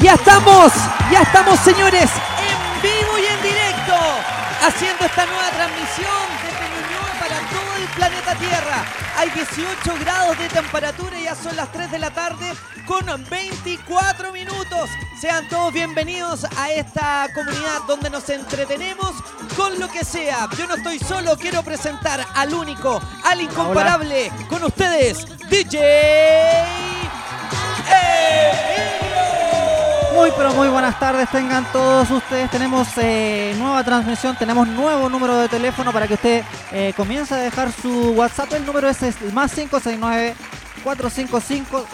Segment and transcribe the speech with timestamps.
[0.00, 0.72] Ya estamos,
[1.12, 2.08] ya estamos señores,
[2.38, 3.94] en vivo y en directo,
[4.66, 8.84] haciendo esta nueva transmisión desde Ñuñoa para todo el planeta Tierra.
[9.18, 12.50] Hay 18 grados de temperatura y ya son las 3 de la tarde
[12.86, 14.88] con 24 minutos.
[15.20, 19.12] Sean todos bienvenidos a esta comunidad donde nos entretenemos
[19.54, 20.48] con lo que sea.
[20.56, 26.90] Yo no estoy solo, quiero presentar al único, al incomparable, con ustedes, DJ.
[30.20, 32.50] Muy pero muy buenas tardes tengan todos ustedes.
[32.50, 37.38] Tenemos eh, nueva transmisión, tenemos nuevo número de teléfono para que usted eh, comience a
[37.38, 38.52] dejar su WhatsApp.
[38.52, 40.34] El número es, es más 569
[40.84, 41.86] 455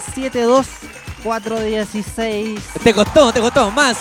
[1.26, 2.60] 72416.
[2.82, 3.70] Te costó, te costó.
[3.70, 3.96] Más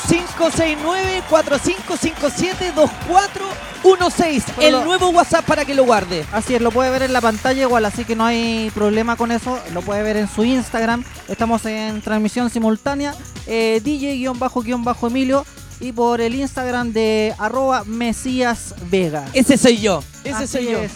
[3.84, 4.44] 569-4557-2416.
[4.62, 6.26] El lo- nuevo WhatsApp para que lo guarde.
[6.32, 9.32] Así es, lo puede ver en la pantalla igual, así que no hay problema con
[9.32, 9.60] eso.
[9.74, 11.04] Lo puede ver en su Instagram.
[11.28, 13.14] Estamos en transmisión simultánea.
[13.48, 15.46] Eh, DJ-Emilio.
[15.82, 19.26] Y por el Instagram de arroba Mesías Vega.
[19.34, 20.02] Ese soy yo.
[20.24, 20.80] Ese Así soy yo.
[20.80, 20.92] es.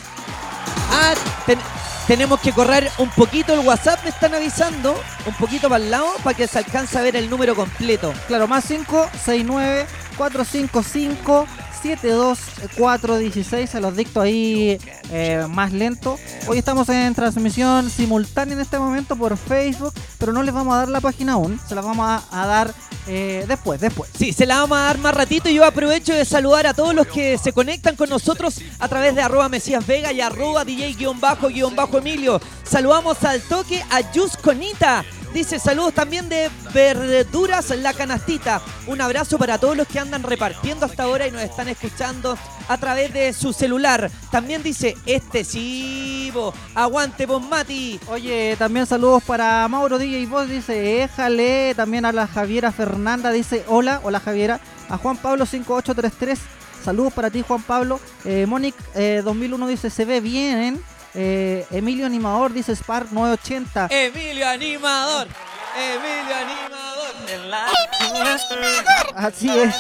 [0.92, 1.14] Ah,
[1.46, 1.60] ten-
[2.08, 5.00] tenemos que correr un poquito el WhatsApp, me están avisando.
[5.26, 8.14] Un poquito para el lado para que se alcance a ver el número completo.
[8.28, 9.86] Claro, más 569
[10.18, 11.48] 455
[11.82, 13.70] 72416.
[13.70, 14.78] Se los dicto ahí
[15.12, 16.18] eh, más lento.
[16.48, 20.80] Hoy estamos en transmisión simultánea en este momento por Facebook, pero no les vamos a
[20.80, 21.60] dar la página aún.
[21.68, 22.74] Se las vamos a, a dar
[23.08, 24.12] eh, después, después.
[24.16, 26.94] Sí, se la vamos a dar más ratito y yo aprovecho de saludar a todos
[26.94, 32.40] los que se conectan con nosotros a través de arroba Mesías Vega y arroba DJ-Emilio.
[32.64, 35.04] Saludamos al toque a Yus Conita.
[35.34, 38.62] Dice saludos también de Verduras La Canastita.
[38.88, 42.36] Un abrazo para todos los que andan repartiendo hasta ahora y nos están escuchando
[42.68, 44.10] a través de su celular.
[44.32, 46.34] También dice este sí,
[46.74, 48.00] aguante vos Mati.
[48.08, 51.76] Oye, también saludos para Mauro DJ Voz, dice éjale.
[51.76, 54.60] También a la Javiera Fernanda, dice hola, hola Javiera.
[54.90, 56.40] A Juan Pablo 5833,
[56.84, 58.00] saludos para ti Juan Pablo.
[58.26, 60.82] Eh, Monic eh, 2001 dice se ve bien.
[61.14, 63.88] Eh, Emilio Animador dice Spar 980.
[63.90, 65.28] Emilio Animador.
[65.76, 66.99] Emilio Animador.
[69.16, 69.76] Así es.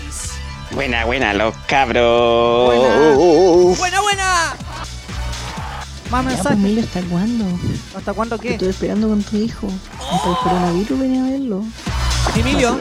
[0.71, 3.77] Buena, buena, los cabros.
[3.77, 4.55] Buena, buena.
[6.09, 6.85] Más pues, mensajes.
[6.85, 7.45] ¿hasta cuándo?
[7.95, 8.53] ¿Hasta cuándo Te qué?
[8.53, 9.67] estoy esperando con tu hijo.
[9.99, 11.63] Hasta el coronavirus venía a verlo.
[12.39, 12.77] Emilio,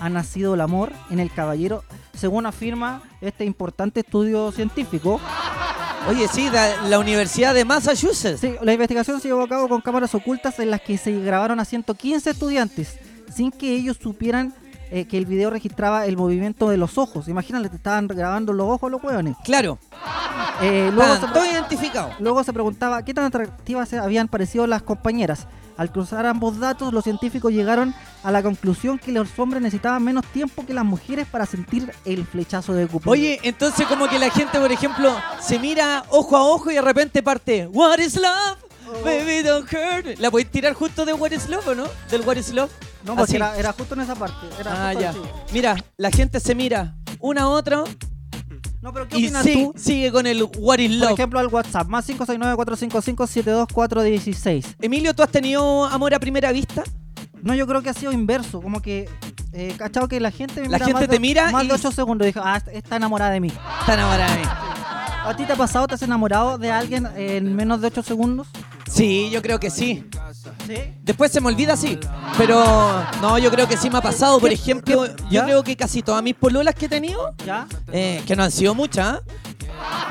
[0.00, 1.82] ha nacido el amor en el caballero,
[2.14, 5.20] según afirma este importante estudio científico.
[6.08, 8.40] Oye, sí, la, Universidad de Massachusetts.
[8.40, 11.58] Sí, la investigación se llevó a cabo con cámaras ocultas en las que se grabaron
[11.58, 12.96] a 115 estudiantes,
[13.34, 14.54] sin que ellos supieran
[14.90, 17.28] eh, que el video registraba el movimiento de los ojos.
[17.28, 19.36] Imagínate, te estaban grabando los ojos los hueones.
[19.44, 19.78] Claro,
[20.62, 22.14] Eh, luego, se, todos identificados.
[22.18, 25.46] luego se preguntaba qué tan atractivas habían parecido las compañeras.
[25.76, 27.94] Al cruzar ambos datos, los científicos llegaron
[28.24, 32.24] a la conclusión que los hombres necesitaban menos tiempo que las mujeres para sentir el
[32.24, 33.10] flechazo de Cupido.
[33.12, 36.80] Oye, entonces como que la gente, por ejemplo, se mira ojo a ojo y de
[36.80, 38.56] repente parte What is love?
[39.04, 40.18] Baby don't hurt.
[40.18, 41.84] ¿La podéis tirar justo de What is love o no?
[42.10, 42.70] Del What is love.
[43.04, 43.36] no, porque así.
[43.36, 44.46] era, era justo en esa parte.
[44.60, 45.10] Era Ah, justo ya.
[45.10, 45.18] así.
[45.52, 47.84] Mira, la gente se mira una a otra
[48.82, 49.72] No, pero ¿qué y opinas sí- tú?
[49.76, 51.12] sigue con el What is Por love.
[51.18, 54.76] ejemplo, al WhatsApp, más 569-455-72416.
[54.80, 56.84] Emilio, ¿tú has tenido amor a primera vista?
[57.42, 59.08] No, yo creo que ha sido inverso, como que,
[59.52, 61.68] eh, cachado que la gente me La mira gente más te de, mira más y-
[61.68, 63.52] de 8 segundos dijo, ah, está enamorada de mí.
[63.80, 64.46] Está enamorada de mí.
[65.26, 68.46] ¿A ti te ha pasado, te has enamorado de alguien en menos de 8 segundos?
[68.90, 70.04] Sí, yo creo que sí.
[70.66, 70.76] Sí.
[71.02, 71.98] Después se me olvida, sí.
[72.38, 74.38] Pero no, yo creo que sí me ha pasado.
[74.40, 77.66] Por ejemplo, yo creo que casi todas mis pololas que he tenido, ¿Ya?
[77.92, 79.20] eh, que no han sido muchas, ¿ah?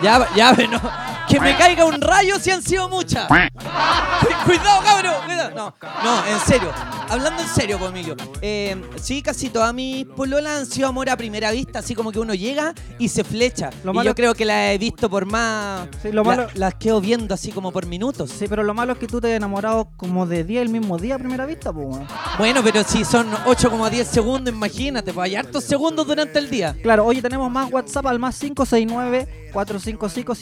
[0.01, 0.81] ya, ya, no,
[1.27, 3.27] que me caiga un rayo si han sido muchas.
[3.27, 3.36] Cu-
[4.45, 5.13] Cuidado, cabrón.
[5.25, 5.51] Cuidado.
[5.56, 6.71] No, no, en serio.
[7.10, 8.16] Hablando en serio, Emilio.
[8.42, 12.19] Eh, sí, casi todas mis pololas han sido amor a primera vista, así como que
[12.19, 13.69] uno llega y se flecha.
[13.83, 15.88] Lo y malo- yo creo que las he visto por más.
[16.01, 18.31] Sí, lo la- malo- las quedo viendo así como por minutos.
[18.31, 20.97] Sí, pero lo malo es que tú te has enamorado como de 10 el mismo
[20.97, 21.88] día a primera vista, pues.
[21.88, 22.07] weón.
[22.38, 26.75] Bueno, pero si son 8,10 segundos, imagínate, pues hay hartos segundos durante el día.
[26.83, 30.35] Claro, oye, tenemos más WhatsApp al más 569 455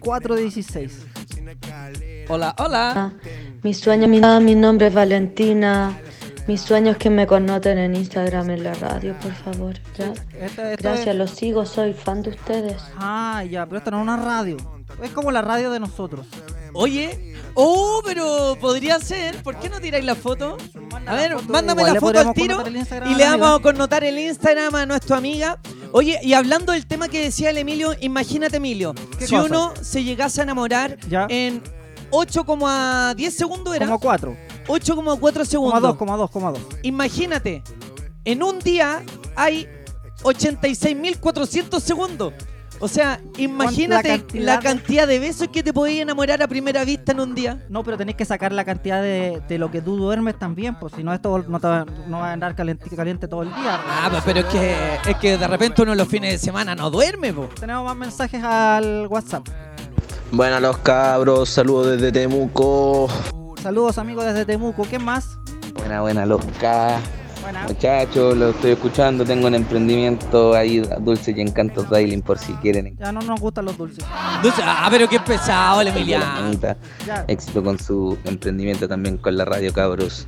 [0.00, 1.06] 416
[2.28, 3.12] Hola, hola.
[3.62, 5.98] Mi sueño, mi, mi nombre es Valentina.
[6.46, 9.74] Mi sueño es que me connoten en Instagram, en la radio, por favor.
[9.96, 10.12] ¿ya?
[10.38, 12.82] Esta- esta Gracias, es- los sigo, soy fan de ustedes.
[12.98, 14.56] Ah, ya, pero esta no es una radio.
[15.02, 16.26] Es como la radio de nosotros.
[16.72, 19.42] Oye, oh, pero podría ser.
[19.42, 20.56] ¿Por qué no tiráis la foto?
[21.06, 22.64] A ver, la foto, mándame la foto al tiro
[23.06, 25.58] y le vamos a connotar el Instagram a nuestra amiga.
[25.92, 30.02] Oye, y hablando del tema que decía el Emilio, imagínate, Emilio, ¿Qué si uno se
[30.02, 31.26] llegase a enamorar Ya.
[31.28, 31.62] en
[32.10, 33.86] 8,10 segundos, ¿era?
[33.86, 34.36] Como 4.
[34.66, 35.82] 8,4 Como segundos.
[35.82, 36.60] 2, como 2, como 2.
[36.82, 37.62] Imagínate,
[38.24, 39.02] en un día
[39.36, 39.68] hay
[40.22, 42.32] 86.400 segundos.
[42.80, 46.84] O sea, imagínate La la cantidad cantidad, de- besos que te podías enamorar a primera
[46.84, 47.64] vista en un día.
[47.68, 50.92] No, pero tenés que sacar la cantidad de, de lo que tú duermes también, pues
[50.96, 53.80] si no esto no, te va, no va a andar caliente, caliente todo el día.
[53.88, 54.76] Ah, pues, pero es que,
[55.06, 57.48] es que de repente uno los fines de semana no duerme, po.
[57.58, 59.46] Tenemos más mensajes al WhatsApp.
[60.32, 63.08] Buenas los cabros, saludos desde Temuco.
[63.62, 64.82] Saludos amigos desde Temuco.
[64.90, 65.38] ¿Qué más?
[65.74, 66.98] Buena, buena loca.
[67.68, 72.96] Muchachos, lo estoy escuchando, tengo un emprendimiento ahí, Dulce y Encantos Dailing, por si quieren.
[72.98, 74.04] Ya no nos gustan los dulces.
[74.42, 76.50] Dulce- Ah, pero qué pesado el Emiliano.
[77.28, 80.26] Éxito con su emprendimiento también con la radio, cabros.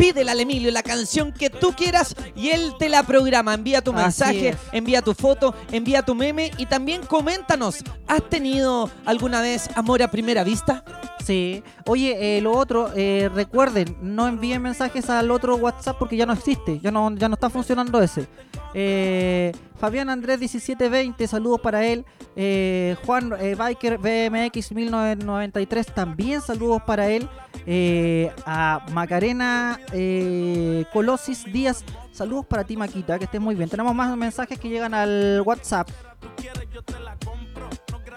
[0.03, 3.53] pídele al Emilio la canción que tú quieras y él te la programa.
[3.53, 7.77] Envía tu mensaje, envía tu foto, envía tu meme y también coméntanos.
[8.05, 10.83] ¿Has tenido alguna vez amor a primera vista?
[11.23, 11.63] Sí.
[11.85, 16.33] Oye, eh, lo otro, eh, recuerden, no envíen mensajes al otro WhatsApp porque ya no
[16.33, 18.27] existe, ya no, ya no está funcionando ese.
[18.73, 22.05] Eh, Fabián Andrés 1720, saludos para él.
[22.35, 27.27] Eh, Juan eh, Biker BMX 1993, también saludos para él.
[27.65, 33.69] Eh, a Macarena eh, Colosis Díaz, saludos para ti Maquita, que estés muy bien.
[33.69, 35.89] Tenemos más mensajes que llegan al WhatsApp.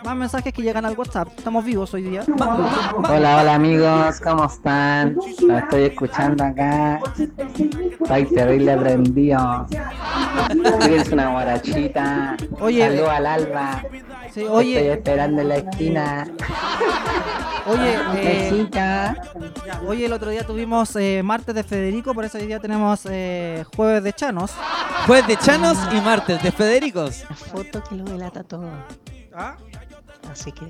[0.07, 1.31] Más mensajes que llegan al WhatsApp.
[1.37, 2.23] Estamos vivos hoy día.
[2.97, 5.19] Hola, hola amigos, ¿cómo están?
[5.27, 7.01] Estoy escuchando acá.
[7.19, 9.67] Estoy terrible prendido.
[10.79, 12.37] Tienes una guarachita.
[12.61, 13.83] Oye, Saludos al alba.
[14.33, 16.29] Sí, Estoy oye, esperando en la esquina.
[17.67, 18.67] oye, eh.
[19.89, 23.65] Hoy el otro día tuvimos eh, martes de Federico, por eso hoy día tenemos eh,
[23.75, 24.53] jueves de Chanos.
[25.09, 27.25] Jueves de Chanos y martes de Federicos.
[27.29, 28.71] La foto que lo delata todo.
[29.35, 29.57] ¿Ah?
[30.39, 30.67] Así que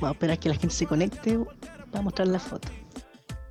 [0.00, 1.38] vamos a esperar que la gente se conecte
[1.92, 2.68] para mostrar la foto.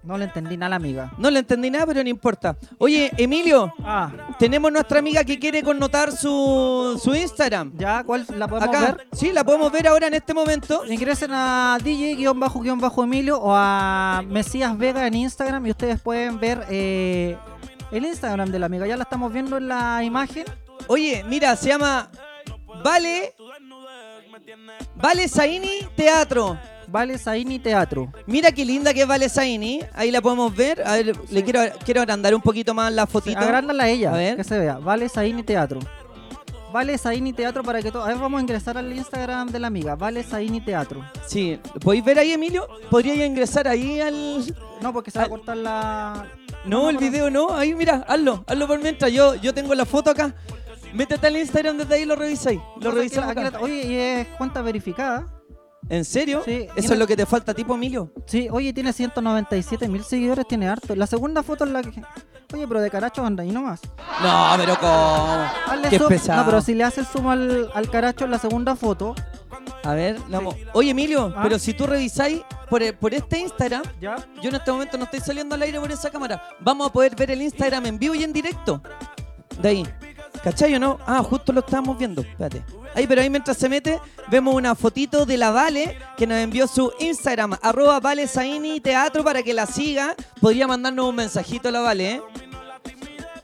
[0.03, 1.11] No le entendí nada a la amiga.
[1.17, 2.55] No le entendí nada, pero no importa.
[2.77, 4.09] Oye, Emilio, Ah,
[4.39, 7.73] tenemos nuestra amiga que quiere connotar su, su Instagram.
[7.77, 8.03] ¿ya?
[8.05, 9.07] ¿Cuál la podemos Acá, ver?
[9.11, 10.85] sí, la podemos ver ahora en este momento.
[10.85, 17.37] Ingresen a DJ-Emilio o a Mesías Vega en Instagram y ustedes pueden ver eh,
[17.91, 18.87] el Instagram de la amiga.
[18.87, 20.45] Ya la estamos viendo en la imagen.
[20.87, 22.09] Oye, mira, se llama
[22.81, 23.33] Vale.
[24.95, 26.57] Vale Zaini Teatro.
[26.87, 28.11] Vale Zaini Teatro.
[28.25, 29.81] Mira qué linda que es Vale Zaini.
[29.93, 30.81] Ahí la podemos ver.
[30.85, 33.39] A ver, le quiero, quiero agrandar un poquito más la fotito.
[33.39, 34.37] agrándala a ella, A ver.
[34.37, 34.77] que se vea.
[34.77, 35.79] Vale Zaini Teatro.
[36.71, 38.03] Vale Zaini Teatro para que todo.
[38.03, 39.95] A ver, vamos a ingresar al Instagram de la amiga.
[39.95, 41.03] Vale Zaini Teatro.
[41.25, 42.67] Sí, ¿podéis ver ahí, Emilio?
[42.89, 44.43] ¿Podría ingresar ahí al.
[44.81, 46.25] No, porque se va a cortar la.
[46.65, 47.53] No, el video no.
[47.55, 48.43] Ahí, mira, hazlo.
[48.47, 49.11] Hazlo por mientras.
[49.11, 50.33] Yo, yo tengo la foto acá.
[50.93, 52.59] Métete al Instagram desde ahí y lo revisáis.
[52.81, 55.25] Lo la- Oye, y es cuenta verificada.
[55.89, 56.41] ¿En serio?
[56.43, 58.11] Sí, Eso es lo que te falta, tipo Emilio.
[58.25, 60.93] Sí, oye, tiene 197 mil seguidores, tiene harto.
[60.95, 62.01] La segunda foto es la que.
[62.53, 63.79] Oye, pero de caracho anda ahí nomás.
[64.21, 65.45] No, pero ¿cómo?
[65.67, 66.39] Hazle Qué zoom- pesado.
[66.41, 69.15] No, pero si le haces zoom al, al caracho en la segunda foto,
[69.83, 71.41] A ver, la mo- Oye, Emilio, ¿Ah?
[71.43, 74.15] pero si tú revisáis por, por este Instagram, ¿ya?
[74.41, 76.41] yo en este momento no estoy saliendo al aire por esa cámara.
[76.59, 78.81] Vamos a poder ver el Instagram en vivo y en directo.
[79.61, 79.87] De ahí.
[80.43, 80.99] ¿Cachai o no?
[81.05, 82.21] Ah, justo lo estábamos viendo.
[82.21, 82.63] Espérate.
[82.95, 86.67] Ahí, pero ahí mientras se mete, vemos una fotito de la Vale que nos envió
[86.67, 90.15] su Instagram, arroba Vale Zaini Teatro para que la siga.
[90.41, 92.21] Podría mandarnos un mensajito la Vale, ¿eh?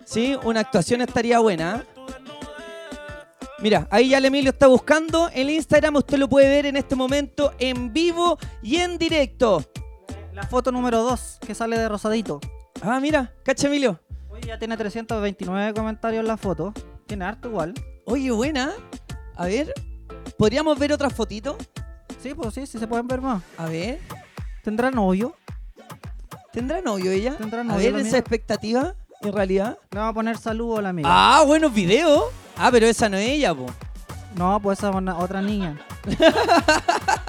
[0.05, 1.85] Sí, una actuación estaría buena.
[3.59, 5.95] Mira, ahí ya el Emilio está buscando el Instagram.
[5.95, 9.63] Usted lo puede ver en este momento en vivo y en directo.
[10.33, 12.41] La foto número 2, que sale de rosadito.
[12.81, 14.02] Ah, mira, cacha Emilio.
[14.43, 16.73] Oye, ya tiene 329 comentarios en la foto.
[17.07, 17.73] Tiene harto igual.
[18.05, 18.71] Oye, buena.
[19.35, 19.73] A ver,
[20.37, 21.57] ¿podríamos ver otra fotito?
[22.21, 23.41] Sí, pues sí, sí se pueden ver más.
[23.57, 23.99] A ver,
[24.63, 25.35] ¿Tendrá novio?
[26.53, 27.35] ¿tendrá novio ella?
[27.37, 28.17] ¿Tendrá A novio ver, la esa mía?
[28.19, 29.77] expectativa, en realidad.
[29.91, 31.09] Le vamos a poner saludo a la amiga.
[31.11, 32.25] Ah, buenos videos.
[32.57, 33.65] Ah, pero esa no es ella, po.
[34.35, 35.79] No, pues esa es una- otra niña.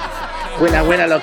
[0.59, 1.23] Buena, buena los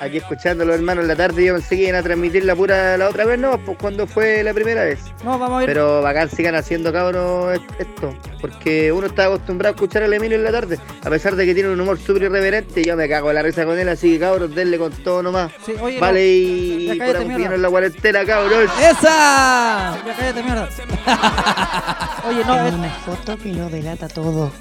[0.00, 1.44] Aquí escuchándolo, hermano, en la tarde.
[1.44, 4.42] Yo pensé que iban a transmitir la pura la otra vez, no, pues cuando fue
[4.42, 4.98] la primera vez.
[5.24, 5.66] No, vamos a ir.
[5.68, 8.14] Pero bacán sigan haciendo, cabros, est- esto.
[8.40, 10.78] Porque uno está acostumbrado a escuchar al Emilio en la tarde.
[11.04, 13.64] A pesar de que tiene un humor súper irreverente, yo me cago en la risa
[13.64, 13.88] con él.
[13.88, 15.52] Así que, cabros, denle con todo nomás.
[15.64, 16.26] Sí, oye, Vale, no.
[16.26, 18.70] y, y por en la cuarentena, cabros.
[18.80, 19.98] ¡Esa!
[20.06, 20.68] Ya cállate, mierda.
[22.28, 24.52] Oye, no, es- una foto que lo delata todo.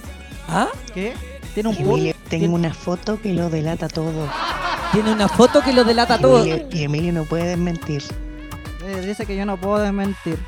[0.47, 0.67] ¿Ah?
[0.93, 1.13] ¿qué?
[1.61, 4.29] Tiene un Emilio, tengo una foto que lo delata todo.
[4.93, 6.39] Tiene una foto que lo delata Y todo.
[6.39, 8.01] Emilio, y Emilio no puede desmentir.
[8.85, 10.39] Eh, dice que yo no puedo desmentir.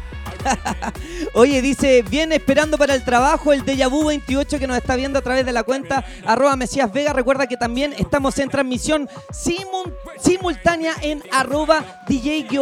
[1.34, 5.20] Oye, dice, viene esperando para el trabajo el Deja Vu 28 que nos está viendo
[5.20, 7.14] a través de la cuenta arroba Mesías Vega.
[7.14, 9.10] Recuerda que también estamos en transmisión
[10.20, 12.62] simultánea en arroba DJ-Emilio.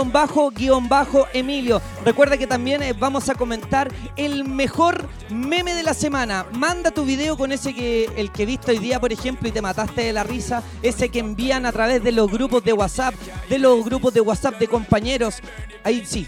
[2.06, 6.46] Recuerda que también eh, vamos a comentar el mejor meme de la semana.
[6.52, 9.62] Manda tu video con ese que el que viste hoy día, por ejemplo, y te
[9.62, 10.64] mataste de la risa.
[10.82, 13.14] Ese que envían a través de los grupos de WhatsApp,
[13.50, 15.36] de los grupos de WhatsApp de compañeros.
[15.84, 16.28] Ahí sí.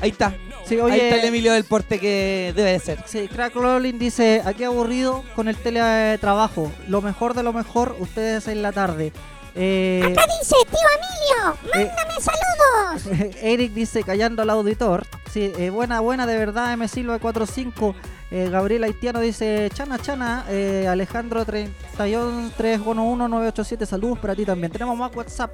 [0.00, 0.34] Ahí está.
[0.70, 3.02] Sí, oye, Ahí está el Emilio del Porte que debe de ser.
[3.04, 6.70] Sí, Crack Rolling dice, aquí aburrido con el teletrabajo.
[6.86, 9.12] Lo mejor de lo mejor, ustedes en la tarde.
[9.56, 13.34] Eh, Acá dice, tío Emilio, mándame saludos.
[13.42, 15.04] Eric dice, callando al auditor.
[15.32, 16.86] Sí, eh, buena, buena, de verdad, M.
[16.86, 17.96] Silva 45.
[18.30, 20.44] Eh, Gabriel Haitiano dice, chana, chana.
[20.50, 24.70] Eh, Alejandro 31 311 saludos para ti también.
[24.70, 25.52] Tenemos más WhatsApp.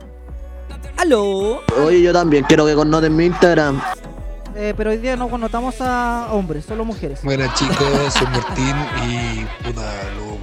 [0.99, 1.63] ¡Aló!
[1.87, 3.81] Oye, yo también quiero que connoten mi Instagram.
[4.59, 7.21] Eh, pero hoy día no connotamos a hombres, solo mujeres.
[7.23, 8.75] Buenas chicos, soy Martín
[9.07, 9.83] y puta,
[10.17, 10.39] lo,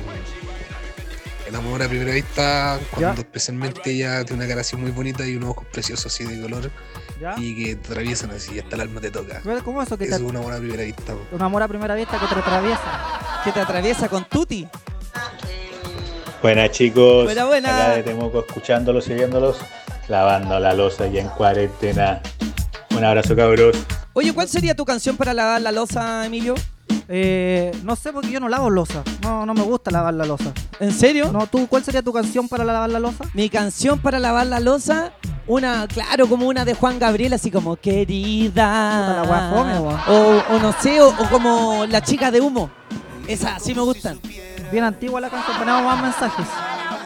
[1.47, 5.35] el amor a primera vista, cuando especialmente ella tiene una cara así muy bonita y
[5.35, 6.69] unos ojos preciosos así de color
[7.19, 7.33] ¿Ya?
[7.37, 9.41] y que te atraviesan así, hasta el alma te toca.
[9.63, 11.13] ¿Cómo eso que Eso te, es un amor a primera vista.
[11.13, 11.19] po.
[11.31, 13.41] un amor a primera vista que te atraviesa?
[13.43, 14.67] Que te atraviesa con Tuti.
[16.43, 17.69] Buenas chicos, Buena, buena.
[17.83, 19.57] acá de Temuco escuchándolos y viéndolos,
[20.07, 22.21] lavando la losa y en cuarentena.
[22.95, 23.75] Un abrazo cabros.
[24.15, 26.53] Oye, ¿cuál sería tu canción para lavar la losa, Emilio?
[27.09, 29.03] Eh, no sé porque yo no lavo losa.
[29.23, 30.53] No, no me gusta lavar la losa.
[30.79, 31.31] ¿En serio?
[31.31, 33.25] No, ¿tú cuál sería tu canción para lavar la losa?
[33.33, 35.13] Mi canción para lavar la losa,
[35.47, 39.23] una, claro, como una de Juan Gabriel, así como querida.
[39.23, 42.69] Puta la o, o no sé, o, o como la chica de humo.
[43.27, 44.19] Esas sí me gustan.
[44.71, 46.47] Bien antigua la canción, tenemos más mensajes.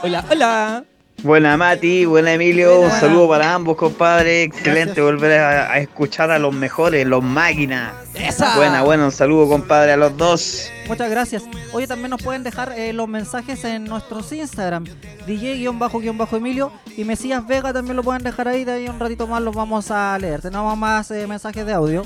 [0.03, 0.83] Hola, hola.
[1.23, 2.93] Buena Mati, buena Emilio, Buena.
[2.93, 4.43] un saludo para ambos, compadre.
[4.43, 7.91] Excelente volver a, a escuchar a los mejores, los máquinas.
[8.13, 8.55] Esa.
[8.55, 10.69] Buena, buena, un saludo, compadre, a los dos.
[10.87, 11.43] Muchas gracias.
[11.73, 14.85] Oye, también nos pueden dejar eh, los mensajes en nuestros Instagram,
[15.25, 19.55] DJ-Emilio y Mesías Vega también lo pueden dejar ahí, de ahí un ratito más los
[19.55, 20.41] vamos a leer.
[20.41, 22.03] Tenemos más eh, mensajes de audio.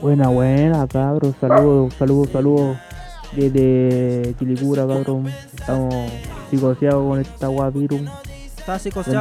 [0.00, 1.34] Buena, buena, cabros.
[1.40, 2.76] Saludos, saludos, saludos.
[3.32, 5.26] Desde Quilicura, cabrón.
[5.58, 5.92] Estamos
[6.50, 8.06] psicoseados con esta guapirum.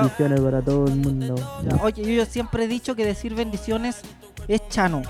[0.02, 1.36] Bendiciones para todo el mundo.
[1.68, 3.98] Ya, Oye, yo siempre he dicho que decir bendiciones
[4.48, 5.02] es chano.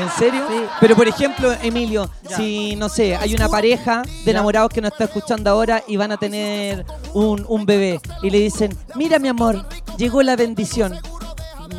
[0.00, 0.44] ¿En serio?
[0.80, 5.04] Pero por ejemplo, Emilio, si no sé, hay una pareja de enamorados que nos está
[5.04, 6.84] escuchando ahora y van a tener
[7.14, 10.94] un, un bebé y le dicen, mira mi amor, llegó la bendición.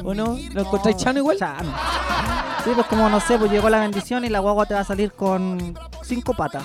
[0.03, 0.37] ¿O no?
[0.53, 1.37] ¿Lo encontráis chano igual?
[1.37, 1.71] Chano.
[2.63, 4.83] Sí, pues como no sé, pues llegó la bendición y la guagua te va a
[4.83, 6.63] salir con cinco patas.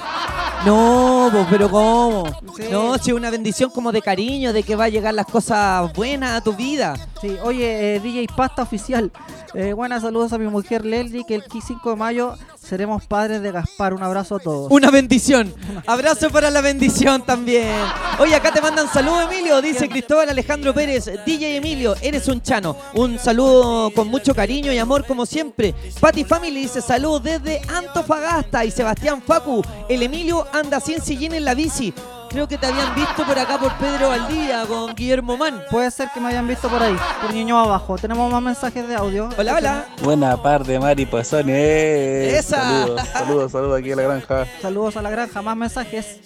[0.64, 2.24] No, pues, pero ¿cómo?
[2.56, 2.64] Sí.
[2.70, 5.92] No, si es una bendición como de cariño, de que va a llegar las cosas
[5.92, 6.94] buenas a tu vida.
[7.20, 9.11] Sí, oye, eh, DJ Pasta Oficial.
[9.54, 13.53] Eh, buenas saludos a mi mujer Lely, que el 5 de mayo seremos padres de
[13.53, 13.94] Gaspar.
[13.94, 14.70] Un abrazo a todos.
[14.70, 15.53] Una bendición.
[15.87, 17.77] Abrazo para la bendición también.
[18.18, 19.61] Oye, acá te mandan saludos, Emilio.
[19.61, 21.11] Dice Cristóbal Alejandro Pérez.
[21.27, 22.77] DJ Emilio, eres un chano.
[22.94, 25.75] Un saludo con mucho cariño y amor como siempre.
[26.01, 28.64] Patty Family dice saludos desde Antofagasta.
[28.64, 29.62] Y Sebastián Facu.
[29.88, 31.92] El Emilio anda sin sillín en la bici.
[32.33, 35.62] Creo que te habían visto por acá por Pedro Valdivia con Guillermo Man.
[35.71, 37.99] Puede ser que me hayan visto por ahí, por Niño Abajo.
[37.99, 39.29] Tenemos más mensajes de audio.
[39.37, 39.87] Hola, hola.
[40.03, 42.33] Buena par de mariposones.
[42.33, 42.62] Esa.
[42.62, 44.47] Saludos, saludos, saludos aquí a la granja.
[44.62, 46.21] Saludos a la granja, más mensajes.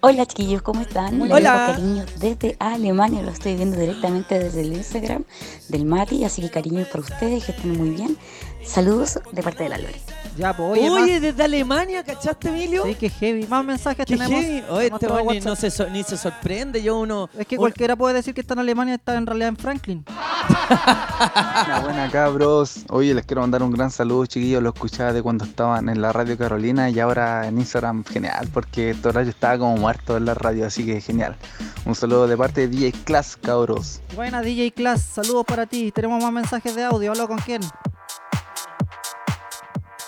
[0.00, 1.20] Hola chiquillos, ¿cómo están?
[1.22, 1.38] Hola.
[1.38, 5.24] dejo cariño desde Alemania, lo estoy viendo directamente desde el Instagram
[5.68, 8.16] del Mati, así que cariño para ustedes, que estén muy bien.
[8.64, 10.00] Saludos de parte de la Lore.
[10.36, 12.82] Ya, pues Oye, oye, más- desde Alemania, ¿cachaste, Emilio?
[12.84, 13.46] Sí, que heavy.
[13.46, 14.30] Más mensajes Qué tenemos.
[14.44, 14.64] heavy.
[14.68, 16.82] Oye, este ni, no se so- ni se sorprende.
[16.82, 17.30] Yo uno.
[17.38, 20.04] Es que cualquiera puede decir que está en Alemania y está en realidad en Franklin.
[21.66, 22.84] Buena, buena cabros.
[22.90, 24.62] Oye, les quiero mandar un gran saludo, chiquillos.
[24.62, 28.04] Lo escuchaba de cuando estaban en la radio Carolina y ahora en Instagram.
[28.04, 31.36] Genial, porque este horario estaba como muerto en la radio, así que genial.
[31.84, 34.00] Un saludo de parte de DJ Class, cabros.
[34.16, 35.92] Buena DJ Class, saludos para ti.
[35.92, 37.12] Tenemos más mensajes de audio.
[37.12, 37.62] ¿Hablo con quién?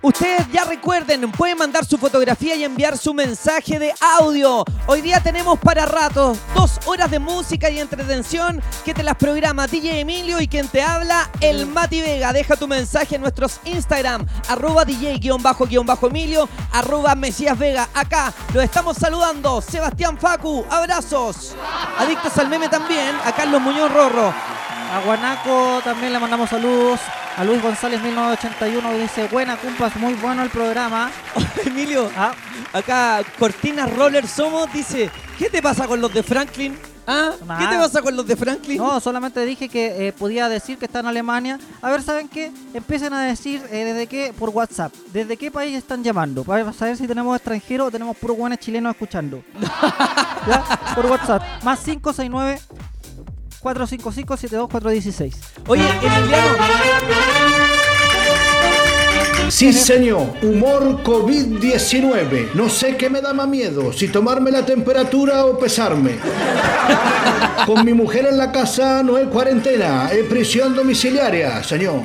[0.00, 4.64] Ustedes ya recuerden, pueden mandar su fotografía y enviar su mensaje de audio.
[4.86, 9.66] Hoy día tenemos para ratos dos horas de música y entretención que te las programa
[9.66, 12.32] DJ Emilio y quien te habla, el Mati Vega.
[12.32, 17.88] Deja tu mensaje en nuestros Instagram, arroba DJ-Emilio, arroba Mesías Vega.
[17.92, 19.60] Acá lo estamos saludando.
[19.60, 21.56] Sebastián Facu, abrazos.
[21.98, 24.28] Adictos al meme también, a Carlos Muñoz Rorro.
[24.28, 27.00] A Guanaco también le mandamos saludos.
[27.38, 31.08] A Luis González 1981 que dice, buena cumpas, muy bueno el programa.
[31.64, 32.32] Emilio, Ah,
[32.72, 36.76] acá Cortina Roller Somos dice, ¿qué te pasa con los de Franklin?
[37.06, 38.78] Ah, ¿qué te pasa con los de Franklin?
[38.78, 41.60] No, solamente dije que eh, podía decir que está en Alemania.
[41.80, 42.50] A ver, ¿saben qué?
[42.74, 46.42] Empiecen a decir eh, desde qué, por WhatsApp, desde qué país están llamando.
[46.42, 49.44] Para saber si tenemos extranjeros o tenemos puros buenos chilenos escuchando.
[50.48, 50.64] ¿Ya?
[50.96, 51.42] Por WhatsApp.
[51.62, 52.60] Más 569
[53.74, 55.32] 455 72416.
[55.66, 57.67] Oye, Emiliano.
[59.50, 60.34] Sí, señor.
[60.42, 62.52] Humor COVID-19.
[62.54, 66.16] No sé qué me da más miedo, si tomarme la temperatura o pesarme.
[67.66, 72.00] Con mi mujer en la casa no es cuarentena, es prisión domiciliaria, señor.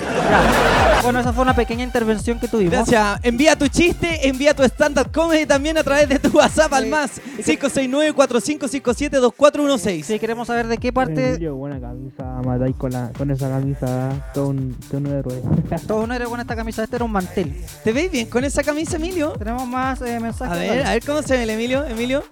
[1.03, 2.71] Bueno, esa fue una pequeña intervención que tuvimos.
[2.71, 3.19] Gracias.
[3.23, 7.19] Envía tu chiste, envía tu stand-up comedy también a través de tu WhatsApp al más
[7.39, 10.03] 569-4557-2416.
[10.03, 11.31] Si queremos saber de qué parte.
[11.31, 15.41] Emilio, buena camisa, matáis con, la, con esa camisa, todo un, todo un héroe.
[15.87, 17.32] Todo un héroe con esta camisa, este era un mantel.
[17.35, 19.31] ¿Te veis bien con esa camisa, Emilio?
[19.31, 20.55] Tenemos más eh, mensajes.
[20.55, 21.83] A ver, a ver cómo se ve el Emilio.
[21.85, 22.23] Emilio,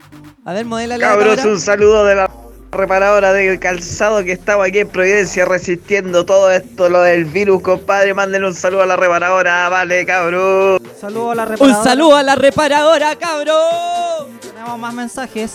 [0.45, 2.31] a ver, modela la Cabros, un saludo de la
[2.71, 8.13] reparadora del calzado que estaba aquí en Providencia resistiendo todo esto, lo del virus, compadre.
[8.13, 10.81] Mándenle un saludo a la reparadora, vale, cabrón.
[10.99, 11.83] Saludo a la Un reparadora.
[11.83, 14.39] saludo a la reparadora, cabrón.
[14.41, 15.51] Tenemos más mensajes.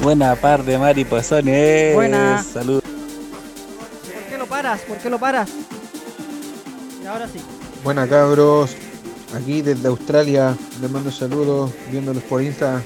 [0.00, 1.94] Buena par de mariposones.
[1.94, 2.42] Buena.
[2.44, 2.80] Salud.
[2.82, 4.80] ¿Por qué lo paras?
[4.82, 5.50] ¿Por qué lo paras?
[7.08, 7.40] Ahora sí.
[7.82, 8.76] Buena cabros,
[9.34, 12.82] aquí desde Australia, les mando saludos, viéndolos por Insta.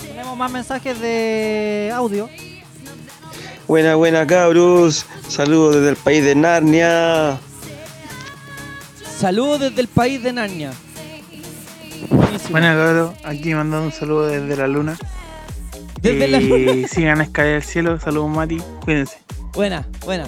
[0.00, 2.28] Tenemos más mensajes de audio.
[3.66, 5.04] Buena, buena, cabros.
[5.28, 7.38] Saludos desde el país de Narnia.
[9.18, 10.72] Saludos desde el país de Narnia.
[12.50, 14.96] Buenas cabros, aquí mandando un saludo desde la luna.
[16.00, 16.88] Desde la y luna.
[16.88, 19.18] sigan a Escalera del Cielo, saludos Mati, cuídense.
[19.54, 20.26] Buena, buena.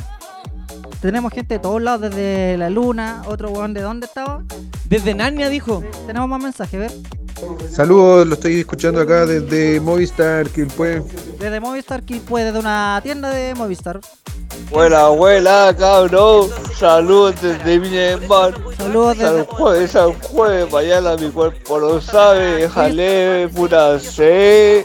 [1.00, 4.44] Tenemos gente de todos lados, desde la luna, otro weón de dónde estaba.
[4.84, 5.82] Desde Narnia dijo.
[6.06, 6.92] Tenemos más mensajes, ver.
[7.70, 11.02] Saludos, lo estoy escuchando acá desde Movistar, Quilpue.
[11.38, 14.00] Desde Movistar, que puede, desde una tienda de Movistar.
[14.70, 16.48] Buena, buena, cabrón.
[16.76, 18.54] Saludos desde Minemar.
[18.76, 22.56] Saludos San Jueves, San Jueves, mañana mi cuerpo lo sabe.
[22.56, 24.84] Déjale, pura C.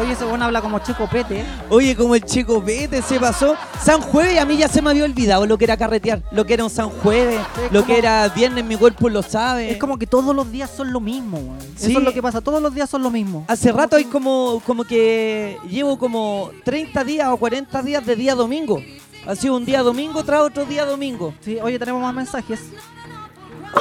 [0.00, 1.44] Oye, ese weón habla como chico pete.
[1.68, 3.56] Oye, como el chico Pete se pasó.
[3.82, 6.22] San Jueves, a mí ya se me había olvidado lo que era carretear.
[6.30, 9.70] Lo que era un San Jueves, lo que era viernes, mi cuerpo lo sabe.
[9.70, 11.72] Es como que todos los días son lo mismo, weón.
[11.76, 11.90] Sí.
[11.90, 13.44] Eso es lo que pasa, todos los días son lo mismo.
[13.48, 18.34] Hace rato hay como, como que llevo como 30 días o 40 días de día
[18.34, 18.82] domingo.
[19.26, 21.32] Ha sido un día domingo tras otro día domingo.
[21.44, 22.60] Sí, oye, tenemos más mensajes.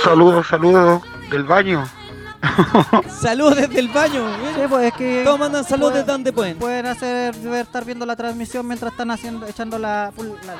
[0.03, 1.83] Saludos, saludos del baño.
[3.21, 4.23] Saludos desde el baño.
[4.55, 5.21] Sí, pues es que.
[5.23, 6.57] Todos mandan saludos pueden- desde donde pueden.
[6.57, 10.11] Pueden hacer, estar viendo la transmisión mientras están haciendo, echando la.
[10.17, 10.55] pul- la-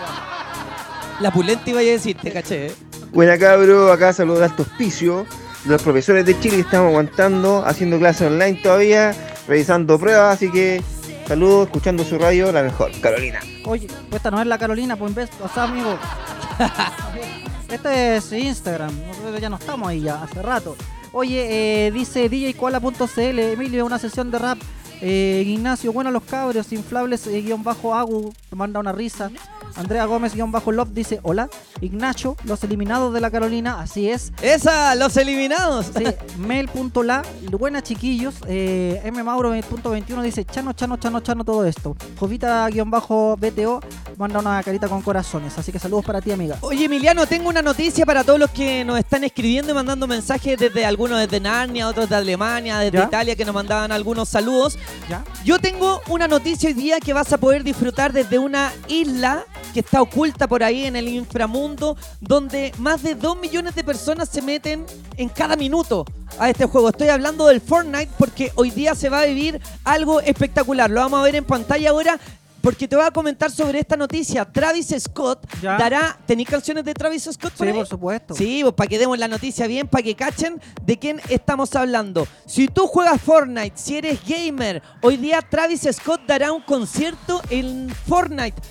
[1.20, 2.68] La pulenta iba a decir, te caché.
[2.68, 2.76] ¿eh?
[3.14, 5.26] Buena cabro, acá saludos de alto auspicio de
[5.66, 9.14] los profesores de Chile que estamos aguantando, haciendo clases online todavía,
[9.48, 10.82] revisando pruebas, así que
[11.28, 13.40] saludos, escuchando su radio, la mejor, Carolina.
[13.66, 15.98] Oye, esta no es la Carolina, pues en vez, sea, amigo.
[17.70, 20.76] este es Instagram, nosotros ya no estamos ahí ya, hace rato.
[21.14, 24.58] Oye, eh, dice djkoala.cl, Emilio, una sesión de rap.
[25.02, 29.32] Eh, Ignacio, bueno los cabros, inflables, eh, guion bajo Agu, manda una risa.
[29.76, 31.50] Andrea Gómez-Love dice hola.
[31.82, 34.32] Ignacio, los eliminados de la Carolina, así es.
[34.42, 34.94] ¡Esa!
[34.96, 35.88] ¡Los eliminados!
[35.98, 36.06] Sí,
[36.38, 37.24] mail.la,
[37.58, 38.36] buenas chiquillos.
[38.48, 41.96] Eh, M Mauro.21 dice chano, chano, chano, chano todo esto.
[42.20, 43.80] Jovita-BTO
[44.18, 45.58] manda una carita con corazones.
[45.58, 46.58] Así que saludos para ti, amiga.
[46.62, 50.60] Oye, Emiliano, tengo una noticia para todos los que nos están escribiendo y mandando mensajes
[50.60, 53.06] desde algunos desde Narnia, otros de Alemania, desde ¿Ya?
[53.06, 54.78] Italia, que nos mandaban algunos saludos.
[55.44, 59.82] Yo tengo una noticia hoy día que vas a poder disfrutar desde una isla que
[59.82, 64.42] está oculta por ahí en el inframundo, donde más de 2 millones de personas se
[64.42, 64.86] meten
[65.18, 66.06] en cada minuto
[66.40, 66.90] a este juego.
[66.90, 70.90] Estoy hablando del Fortnite porque hoy día se va a vivir algo espectacular.
[70.90, 72.20] Lo vamos a ver en pantalla ahora.
[72.62, 74.46] Porque te voy a comentar sobre esta noticia.
[74.46, 75.78] Travis Scott Ya.
[75.78, 76.18] dará.
[76.28, 77.78] ¿Tenéis canciones de Travis Scott por Sí, ahí?
[77.78, 78.36] por supuesto.
[78.36, 82.28] Sí, pues para que demos la noticia bien, para que cachen de quién estamos hablando.
[82.46, 87.90] Si tú juegas Fortnite, si eres gamer, hoy día Travis Scott dará un concierto en
[88.08, 88.62] Fortnite.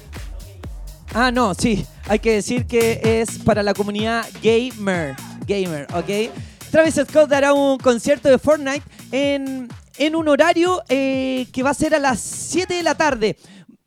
[1.12, 5.16] Ah, no, sí, hay que decir que es para la comunidad gamer.
[5.46, 6.32] Gamer, ¿ok?
[6.70, 11.74] Travis Scott dará un concierto de Fortnite en, en un horario eh, que va a
[11.74, 13.36] ser a las 7 de la tarde.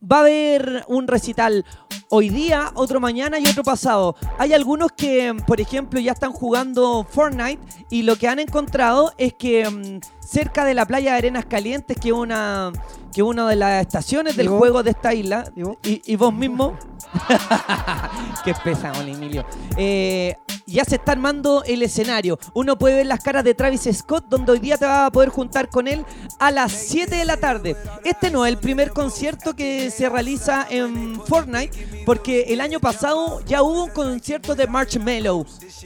[0.03, 1.65] Va a haber un recital
[2.09, 4.15] hoy día, otro mañana y otro pasado.
[4.37, 9.33] Hay algunos que, por ejemplo, ya están jugando Fortnite y lo que han encontrado es
[9.33, 12.73] que mm, cerca de la playa de Arenas Calientes, que es una,
[13.13, 15.45] que una de las estaciones del juego de esta isla,
[15.83, 16.77] y, y vos mismo,
[18.43, 19.45] Qué pesado, Emilio.
[19.77, 22.39] Eh, ya se está armando el escenario.
[22.53, 25.29] Uno puede ver las caras de Travis Scott, donde hoy día te vas a poder
[25.29, 26.05] juntar con él
[26.39, 27.75] a las 7 de la tarde.
[28.03, 33.41] Este no es el primer concierto que se realiza en Fortnite, porque el año pasado
[33.45, 35.45] ya hubo un concierto de Marshmello.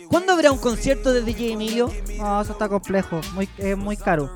[0.10, 1.92] ¿Cuándo habrá un concierto de DJ Emilio?
[2.18, 4.30] No, eso está complejo, muy, es muy caro.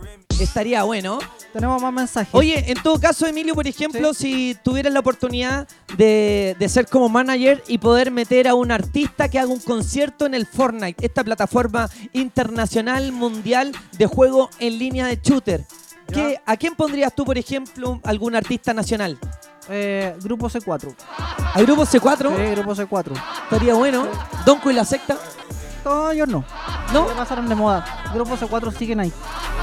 [0.44, 1.20] Estaría bueno.
[1.54, 2.30] Tenemos más mensajes.
[2.34, 7.10] Oye, en todo caso, Emilio, por ejemplo, si tuvieras la oportunidad de, de ser como
[7.10, 11.24] manager y poder meter a un artista que haga un concierto en el Fortnite, esta
[11.24, 15.66] plataforma internacional mundial de juego en línea de shooter,
[16.14, 19.20] ¿qué- ¿a quién pondrías tú, por ejemplo, algún artista nacional?
[19.70, 20.96] Eh, grupo C4.
[21.54, 22.30] ¿Al grupo C4?
[22.36, 23.12] Sí, grupo C4.
[23.44, 24.08] Estaría bueno.
[24.46, 25.18] Donko y la secta.
[25.84, 26.44] No, ellos no.
[26.94, 27.08] ¿No?
[27.08, 27.86] Pasaron de moda.
[28.14, 29.12] Grupo C4 siguen ahí.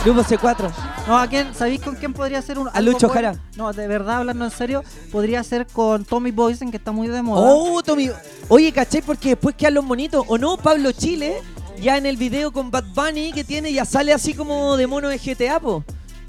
[0.04, 0.70] Grupo C4.
[1.06, 1.54] No, ¿a quién?
[1.54, 3.08] ¿Sabéis con quién podría ser un A Lucho?
[3.08, 3.36] Jara.
[3.56, 7.22] No, de verdad, hablando en serio, podría ser con Tommy Boysen, que está muy de
[7.22, 7.42] moda.
[7.44, 8.10] Oh, Tommy.
[8.48, 9.02] Oye, ¿cachai?
[9.02, 10.24] Porque después quedan los monitos.
[10.28, 10.56] ¿O no?
[10.56, 11.40] Pablo Chile,
[11.80, 15.08] ya en el video con Bad Bunny que tiene, ya sale así como de mono
[15.08, 15.84] de GTA, po.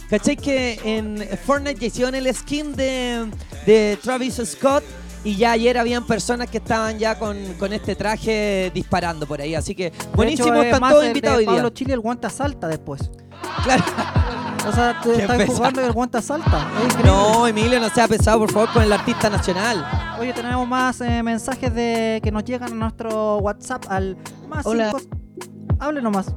[0.10, 0.38] ¿Cachai?
[0.38, 3.30] Que en Fortnite ya hicieron el skin de,
[3.66, 4.84] de Travis Scott.
[5.24, 9.54] Y ya ayer habían personas que estaban ya con, con este traje disparando por ahí.
[9.56, 11.54] Así que buenísimo, hecho, es están todos invitados hoy día.
[11.56, 13.12] Pablo Chile, el guante salta después.
[13.64, 13.84] Claro.
[14.68, 15.58] O sea, tú Qué estás pesado.
[15.58, 16.68] jugando y el guante salta.
[17.04, 19.86] No, Emilio, no sea pesado, por favor, con el artista nacional.
[20.20, 24.92] Oye, tenemos más eh, mensajes de que nos llegan a nuestro WhatsApp al más Hola.
[24.98, 25.16] cinco-
[25.80, 26.28] Hable nomás.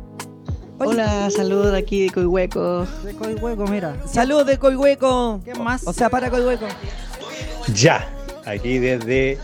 [0.79, 2.85] Hola, saludos de aquí de Coihueco.
[3.05, 3.97] De Coihueco, mira.
[4.07, 5.41] Saludos de Coihueco.
[5.45, 5.87] ¿Qué más?
[5.87, 6.67] O sea, para Coihueco.
[7.75, 8.09] Ya,
[8.45, 9.39] aquí desde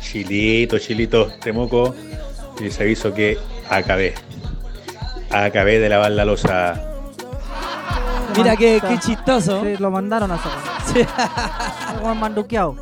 [0.00, 1.94] Chilito, Chilito, Temuco,
[2.60, 3.38] les aviso que
[3.68, 4.14] acabé.
[5.30, 6.80] Acabé de lavar la losa.
[8.36, 9.62] Mira qué, qué chistoso.
[9.62, 11.06] Sí, lo mandaron a hacer.
[12.00, 12.76] Como manduqueado.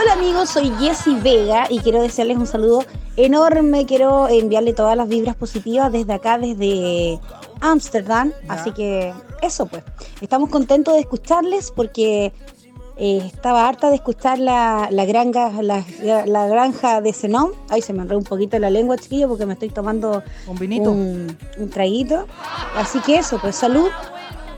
[0.00, 2.84] Hola amigos, soy Jessie Vega y quiero desearles un saludo
[3.16, 3.84] enorme.
[3.86, 7.20] Quiero enviarle todas las vibras positivas desde acá, desde
[7.60, 8.32] Ámsterdam.
[8.48, 9.84] Así que eso pues.
[10.20, 12.32] Estamos contentos de escucharles porque
[13.02, 15.82] eh, estaba harta de escuchar la, la granja, la,
[16.26, 17.52] la granja de Zenón.
[17.70, 20.90] Ay, se me enredó un poquito la lengua, chiquillo, porque me estoy tomando un vinito.
[20.90, 22.26] Un, un traguito.
[22.76, 23.88] Así que eso, pues salud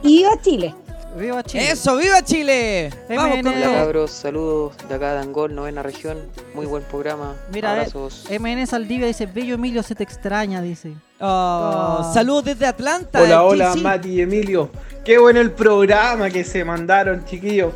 [0.03, 0.75] y viva Chile.
[1.17, 1.71] ¡Viva Chile!
[1.71, 2.91] ¡Eso, viva Chile!
[3.09, 6.19] Vamos con Hola cabros, saludos de acá de Angol, novena región.
[6.55, 7.37] Muy buen programa.
[7.53, 8.39] Mira, eh.
[8.39, 10.95] MN Saldivia dice, Bello Emilio se te extraña, dice.
[11.21, 12.13] Oh, Oh.
[12.15, 13.23] Saludos desde Atlanta.
[13.23, 13.75] Hola, hola.
[13.77, 14.71] Mati y Emilio.
[15.05, 17.73] Qué bueno el programa que se mandaron, chiquillos.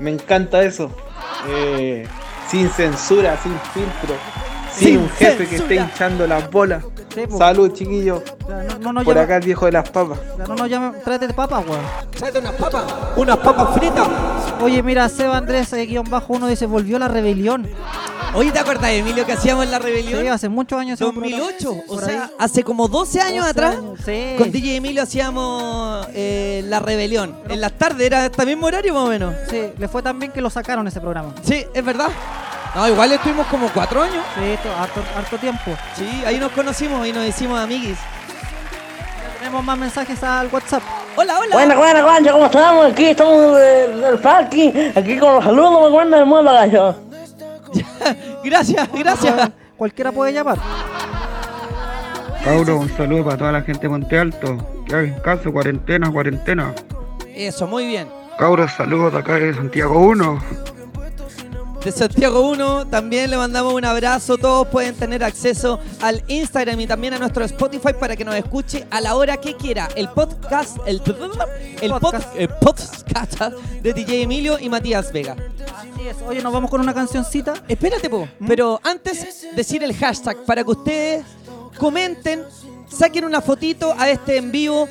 [0.00, 0.90] Me encanta eso.
[1.48, 2.06] Eh,
[2.48, 4.16] sin censura, sin filtro.
[4.72, 6.84] Sin, Sin un jefe que esté hinchando las bolas.
[7.16, 7.24] Sí.
[7.38, 8.22] Salud, chiquillos.
[8.46, 10.18] Ya, no, no, no Por acá el viejo de las papas.
[10.36, 11.80] ya no nos llamen, tráete de papa, weón.
[12.10, 12.84] Tráete unas papas.
[13.16, 14.06] Unas papas fritas.
[14.60, 17.66] Oye, mira, Seba Andrés, eh, guion bajo uno dice, volvió la rebelión.
[18.34, 20.20] Oye, ¿te acuerdas, Emilio, que hacíamos en la rebelión?
[20.20, 21.00] Sí, hace muchos años.
[21.00, 22.30] hacemos 2008, o sea, ahí.
[22.38, 24.34] hace como 12 años 12 atrás, años, sí.
[24.36, 27.34] con DJ Emilio hacíamos eh, La Rebelión.
[27.48, 29.34] En las tardes, era este mismo horario más o menos.
[29.48, 31.34] Sí, le fue tan bien que lo sacaron ese programa.
[31.42, 32.08] Sí, es verdad.
[32.76, 34.22] No, igual estuvimos como cuatro años.
[34.34, 35.74] Sí, esto, harto, harto tiempo.
[35.94, 37.96] Sí, ahí nos conocimos y nos hicimos amiguis.
[39.38, 40.82] Tenemos más mensajes al WhatsApp.
[41.16, 41.54] Hola, hola.
[41.54, 42.92] Buena, buena, Juancho, ¿cómo estamos?
[42.92, 46.94] Aquí estamos del, del parking, aquí con los saludos, me cuentan el mundo, gallo.
[48.44, 49.50] Gracias, gracias.
[49.78, 50.58] Cualquiera puede llamar.
[52.44, 54.58] Cabro, un saludo para toda la gente de Monte Alto.
[54.86, 56.74] Que hagan caso, cuarentena, cuarentena.
[57.34, 58.08] Eso, muy bien.
[58.38, 60.75] Cabros, saludos de acá de Santiago 1.
[61.86, 64.36] De Santiago 1 también le mandamos un abrazo.
[64.36, 68.84] Todos pueden tener acceso al Instagram y también a nuestro Spotify para que nos escuche
[68.90, 69.88] a la hora que quiera.
[69.94, 71.00] El podcast, el,
[71.80, 75.36] el podcast, el podcast de DJ Emilio y Matías Vega.
[75.76, 76.16] Así es.
[76.26, 77.54] Oye, nos vamos con una cancioncita.
[77.68, 78.28] Espérate, po.
[78.44, 81.24] Pero antes, decir el hashtag para que ustedes
[81.78, 82.42] comenten,
[82.88, 84.88] saquen una fotito a este en vivo,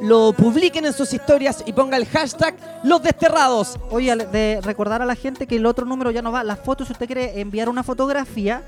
[0.00, 3.78] lo publiquen en sus historias y ponga el hashtag Los Desterrados.
[3.90, 6.42] Oye, de recordar a la gente que el otro número ya no va.
[6.44, 8.62] Las fotos, si usted quiere enviar una fotografía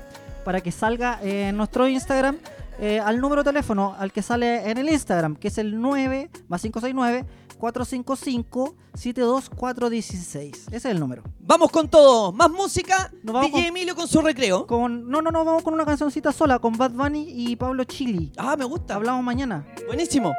[0.45, 2.37] para que salga en nuestro Instagram,
[2.79, 6.29] eh, al número de teléfono al que sale en el Instagram, que es el 9
[6.47, 7.25] más 569
[7.59, 10.67] 455 72416.
[10.67, 11.23] Ese es el número.
[11.39, 12.31] Vamos con todo.
[12.31, 13.11] Más música.
[13.23, 14.67] vamos DJ con- Emilio con su recreo.
[14.67, 18.31] Con, no, no, no, vamos con una cancioncita sola, con Bad Bunny y Pablo Chili.
[18.37, 18.95] Ah, me gusta.
[18.95, 19.65] Hablamos mañana.
[19.87, 20.33] Buenísimo.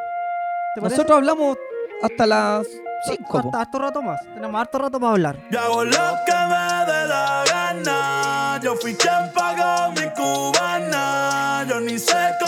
[0.76, 1.56] Nosotros hablamos
[2.02, 2.66] hasta las
[3.06, 3.38] 5.
[3.38, 4.20] Hasta harto rato más.
[4.34, 5.36] Tenemos harto rato para hablar.
[5.50, 5.90] Yo hago lo
[6.26, 8.60] que me dé la gana.
[8.62, 11.64] Yo fui quien pagó mi cubana.
[11.68, 12.43] Yo ni sé cómo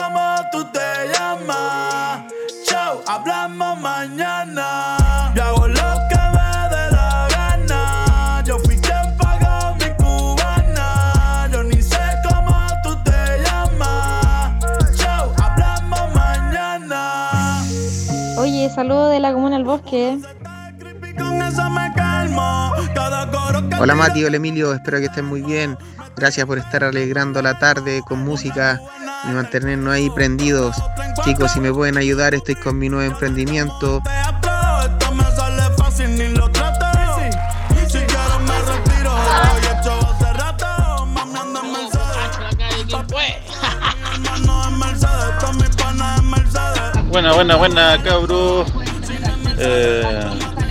[18.87, 20.17] saludo de la comuna del bosque.
[23.81, 25.77] Hola Mati, hola Emilio, espero que estén muy bien.
[26.15, 28.81] Gracias por estar alegrando la tarde con música
[29.25, 30.77] y mantenernos ahí prendidos.
[31.25, 34.03] Chicos, si me pueden ayudar, estoy con mi nuevo emprendimiento.
[47.17, 48.76] Buena, buena, buena, cabros.
[49.59, 50.03] Eh,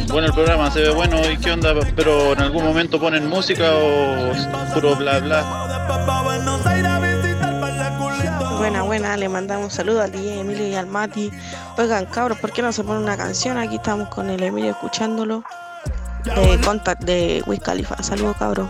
[0.10, 3.74] bueno, el programa se ve bueno y qué onda, pero en algún momento ponen música
[3.74, 4.32] o
[4.74, 5.43] puro bla bla.
[8.58, 11.32] Buena, buena, le mandamos un saludo al DJ Emilio y al Mati.
[11.78, 13.58] Oigan, cabros, ¿por qué no se pone una canción?
[13.58, 15.43] Aquí estamos con el Emilio escuchándolo.
[16.24, 18.02] De Contact de Wiz Khalifa.
[18.02, 18.67] Saludos, cabros.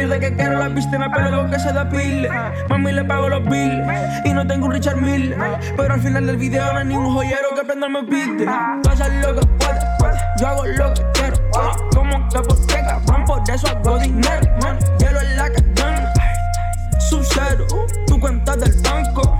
[0.00, 2.30] Mierda que quiero, la viste el pelo que se depile.
[2.68, 3.86] Mami, le pago los bills.
[4.24, 5.36] Y no tengo un Richard Mill.
[5.76, 8.46] Pero al final del video no hay ningún joyero que prenda me pide.
[8.46, 9.46] Que
[9.98, 10.20] puedes.
[10.38, 11.36] Yo hago lo que quiero.
[11.94, 14.50] Como que qué, cabrón, por eso hago dinero.
[14.62, 14.78] man.
[14.98, 16.12] Hielo en la cadena.
[16.98, 17.66] Sub-zero,
[18.06, 19.38] tu cuenta del banco.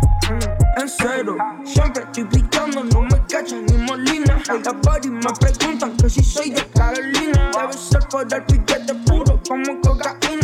[0.76, 4.38] En cero, siempre estoy brillando, no me cachan ni molina.
[4.46, 7.50] Las buddies me preguntan que si soy de Carolina.
[7.52, 10.39] Debe ser por el piquete puro como cocaína.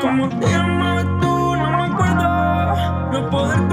[0.00, 3.12] Como te llamabas tú, no me acuerdo.
[3.12, 3.68] No poder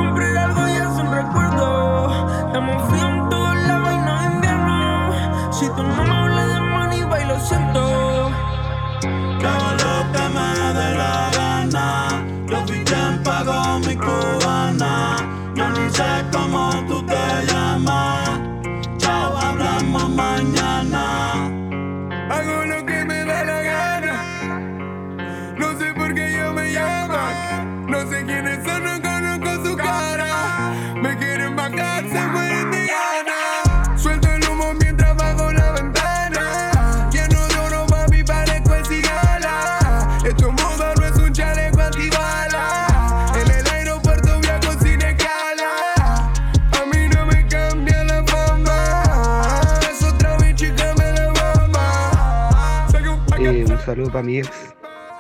[54.04, 54.50] saludo para mi ex.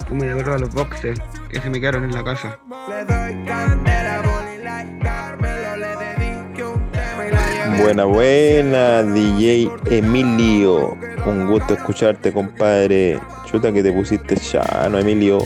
[0.07, 1.19] Que me devuelva los boxes
[1.49, 2.59] que se me quedaron en la casa.
[7.79, 10.97] Buena, buena, DJ Emilio.
[11.25, 13.19] Un gusto escucharte, compadre.
[13.45, 15.39] Chuta que te pusiste chano, Emilio.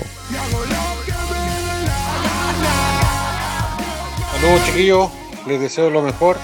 [4.34, 5.12] Saludos chiquillos,
[5.46, 6.38] les deseo lo mejor.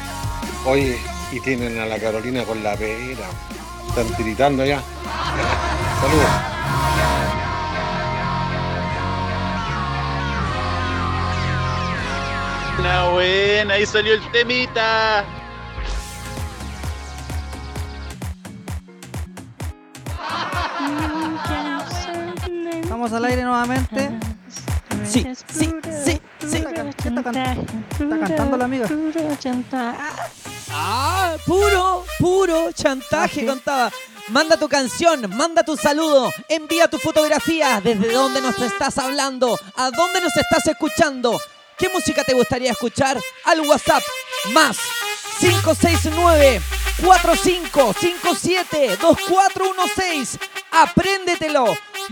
[0.65, 0.97] Oye,
[1.31, 3.27] y tienen a la Carolina con la pera.
[3.89, 4.81] Están tiritando ya.
[6.01, 6.62] Saludos.
[12.83, 15.23] Buena, buena, ahí salió el temita.
[22.81, 24.19] Estamos al aire nuevamente.
[25.05, 25.71] Sí, sí,
[26.03, 26.57] sí, sí.
[26.57, 28.89] Está cantando la amiga.
[30.69, 33.91] Ah, puro, puro chantaje contaba.
[34.27, 39.91] Manda tu canción, manda tu saludo, envía tu fotografía, desde dónde nos estás hablando, a
[39.91, 41.39] dónde nos estás escuchando,
[41.77, 44.03] qué música te gustaría escuchar al WhatsApp
[44.53, 44.77] más
[45.39, 46.61] 569
[47.01, 50.37] 4557 2416.
[50.71, 51.65] Apréndetelo.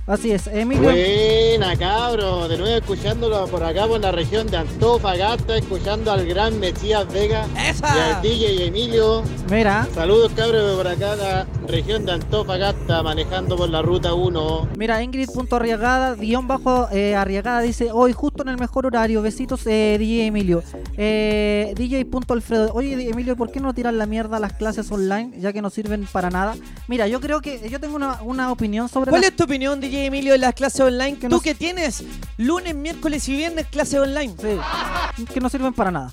[0.07, 0.83] Así es, Emilio.
[0.83, 6.59] Buena cabro, de nuevo escuchándolo por acá por la región de Antofagasta, escuchando al gran
[6.59, 9.23] Mesías Vega y al DJ Emilio.
[9.49, 9.87] Mira.
[9.95, 14.69] Saludos cabros por acá la región de Antofagasta, manejando por la ruta 1.
[14.77, 19.95] Mira, Ingrid.arriagada, guion bajo eh, arriagada, dice, hoy justo en el mejor horario, besitos eh,
[19.99, 20.63] DJ Emilio.
[20.97, 25.61] Eh, DJ.alfredo, oye Emilio, ¿por qué no tiran la mierda las clases online, ya que
[25.61, 26.55] no sirven para nada?
[26.87, 29.09] Mira, yo creo que, yo tengo una, una opinión sobre...
[29.09, 31.15] ¿Cuál las- es tu opinión, DJ Emilio, de las clases online?
[31.17, 32.03] Que Tú no- que tienes
[32.37, 34.33] lunes, miércoles y viernes clases online.
[34.39, 36.11] Sí, que no sirven para nada.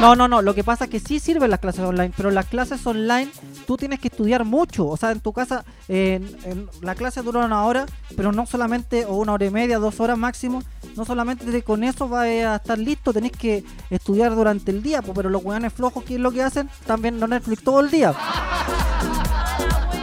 [0.00, 2.46] No, no, no, lo que pasa es que sí sirven las clases online, pero las
[2.46, 3.28] clases online
[3.66, 4.86] tú tienes que estudiar mucho.
[4.88, 7.86] O sea, en tu casa eh, en- en- la clase dura una hora,
[8.16, 10.62] pero no solamente, o una hora y media, dos horas máximo,
[10.96, 15.02] no solamente te- con eso vas a estar listo, tenés que estudiar durante el día,
[15.02, 16.68] pero los weones flojos, ¿qué es lo que hacen?
[16.80, 18.14] Están viendo Netflix todo el día.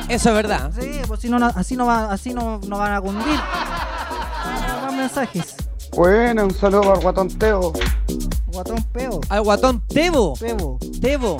[0.07, 0.71] Eso es verdad.
[0.79, 3.39] Sí, pues si no, no- así no, va, así no, no van a cundir.
[4.83, 5.55] Más mensajes.
[5.95, 7.73] Bueno, un saludo el guatón Teo.
[8.47, 9.21] Guatón peo.
[9.29, 10.33] Al guatón Tebo.
[10.35, 10.79] Pebo.
[10.99, 11.37] Tebo.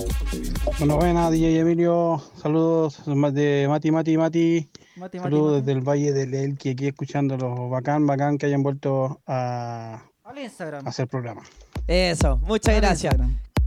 [0.77, 2.21] Bueno, buena, DJ Emilio.
[2.41, 4.69] Saludos de Mati, Mati, Mati.
[5.00, 5.62] Mati, Mati, Saludos Mati.
[5.66, 7.70] desde el Valle del Elqui, aquí escuchándolo.
[7.70, 10.88] Bacán, bacán que hayan vuelto a Al Instagram.
[10.88, 11.41] hacer programa.
[11.88, 13.16] Eso, muchas gracias.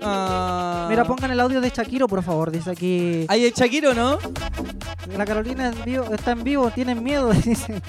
[0.00, 0.86] Ah.
[0.88, 2.50] Mira, pongan el audio de Shakiro, por favor.
[2.50, 3.26] Dice aquí.
[3.28, 4.18] Ahí el Shakiro, ¿no?
[5.16, 7.80] La Carolina en vivo- está en vivo, tienen miedo, dice.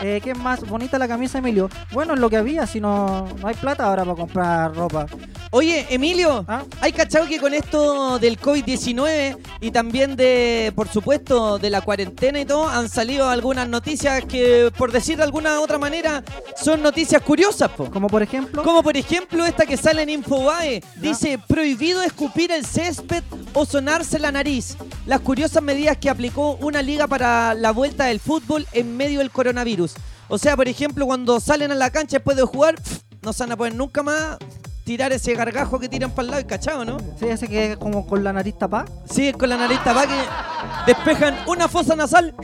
[0.00, 0.60] Eh, ¿Qué más?
[0.60, 1.68] Bonita la camisa, Emilio.
[1.92, 5.06] Bueno, es lo que había, si no, no hay plata ahora para comprar ropa.
[5.50, 6.62] Oye, Emilio, ¿Ah?
[6.80, 12.40] ¿hay cachado que con esto del COVID-19 y también de, por supuesto, de la cuarentena
[12.40, 16.22] y todo, han salido algunas noticias que, por decir de alguna otra manera,
[16.56, 17.90] son noticias curiosas, po?
[17.90, 18.62] Como por ejemplo.
[18.62, 20.82] Como por ejemplo esta que sale en Infobae.
[20.96, 23.24] Dice, prohibido escupir el césped
[23.54, 24.76] o sonarse la nariz.
[25.06, 29.30] Las curiosas medidas que aplicó una liga para la vuelta del fútbol en medio del
[29.30, 29.87] coronavirus.
[30.28, 32.74] O sea, por ejemplo, cuando salen a la cancha después de jugar,
[33.22, 34.36] no se van a poder nunca más
[34.84, 36.98] tirar ese gargajo que tiran para el lado, ¿cachado, no?
[37.18, 38.86] Sí, ese que es como con la nariz tapada.
[39.10, 42.34] Sí, con la nariz tapada que despejan una fosa nasal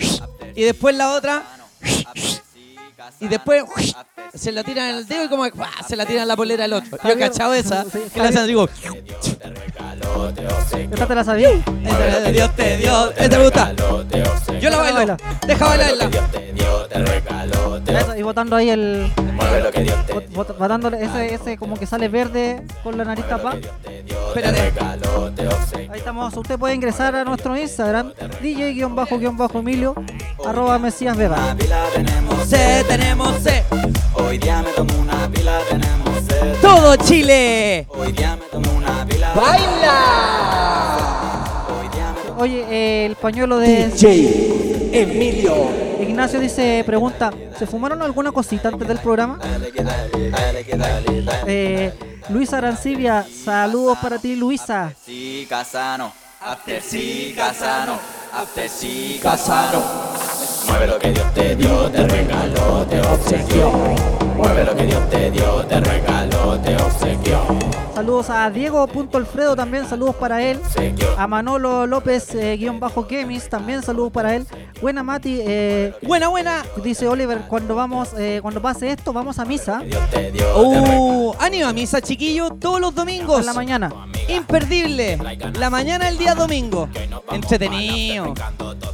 [0.55, 1.43] y después la otra
[3.20, 3.64] y después
[4.34, 5.68] se la tiran en el dedo y como que, ¡guau!
[5.86, 6.99] se la tiran en la polera del otro.
[7.03, 7.84] Yo he cachado esa.
[7.84, 8.68] Sí, que la hacen como,
[10.92, 11.51] Esta te la sabía.
[11.51, 13.72] "Este Dios te dio, este me gusta.
[14.61, 15.16] Yo la bailo.
[15.47, 16.11] Deja bailarla.
[17.86, 19.12] Eso, y botando ahí el.
[19.16, 23.57] bot- bot- Botándole ese, ese como que sale verde con la nariz tapada.
[24.28, 24.72] Espérate.
[25.90, 26.36] Ahí estamos.
[26.36, 29.95] Usted puede ingresar a nuestro Instagram, DJ-Emilio,
[30.45, 31.57] arroba Mesías Vega.
[32.47, 33.64] Se tenemos se.
[34.14, 36.55] Hoy día me tomo una pila, tenemos sed.
[36.61, 37.87] Todo Chile.
[37.91, 39.32] Hoy día me tomo una pila.
[42.37, 43.89] Oye, eh, el pañuelo de.
[43.89, 45.55] DJ Emilio.
[46.01, 49.39] Ignacio dice, pregunta, ¿se fumaron alguna cosita antes del programa?
[51.47, 51.93] Eh,
[52.28, 54.93] Luisa Arancibia, saludos para ti, Luisa.
[55.05, 56.12] Sí, Casano.
[56.41, 57.99] After sí, Casano.
[58.32, 59.82] After sí, Casano.
[60.69, 64.24] Mueve lo que Dios te dio, te regaló, te obsequió.
[64.37, 67.41] Mueve lo que Dios te dio, te regaló, te obsequió.
[67.95, 70.61] Saludos a Diego.alfredo también, saludos para él.
[71.16, 74.45] A Manolo López, eh, guion bajo Kemis, también saludos para él.
[74.82, 76.64] Buena Mati, eh, buena, buena.
[76.82, 79.80] Dice Oliver, cuando vamos, eh, cuando pase esto, vamos a misa.
[80.57, 83.41] Uh, ánimo a misa, chiquillo, todos los domingos.
[83.41, 83.93] En la mañana.
[84.28, 85.18] Imperdible.
[85.55, 86.89] La mañana del día domingo.
[87.30, 88.35] Entretenido.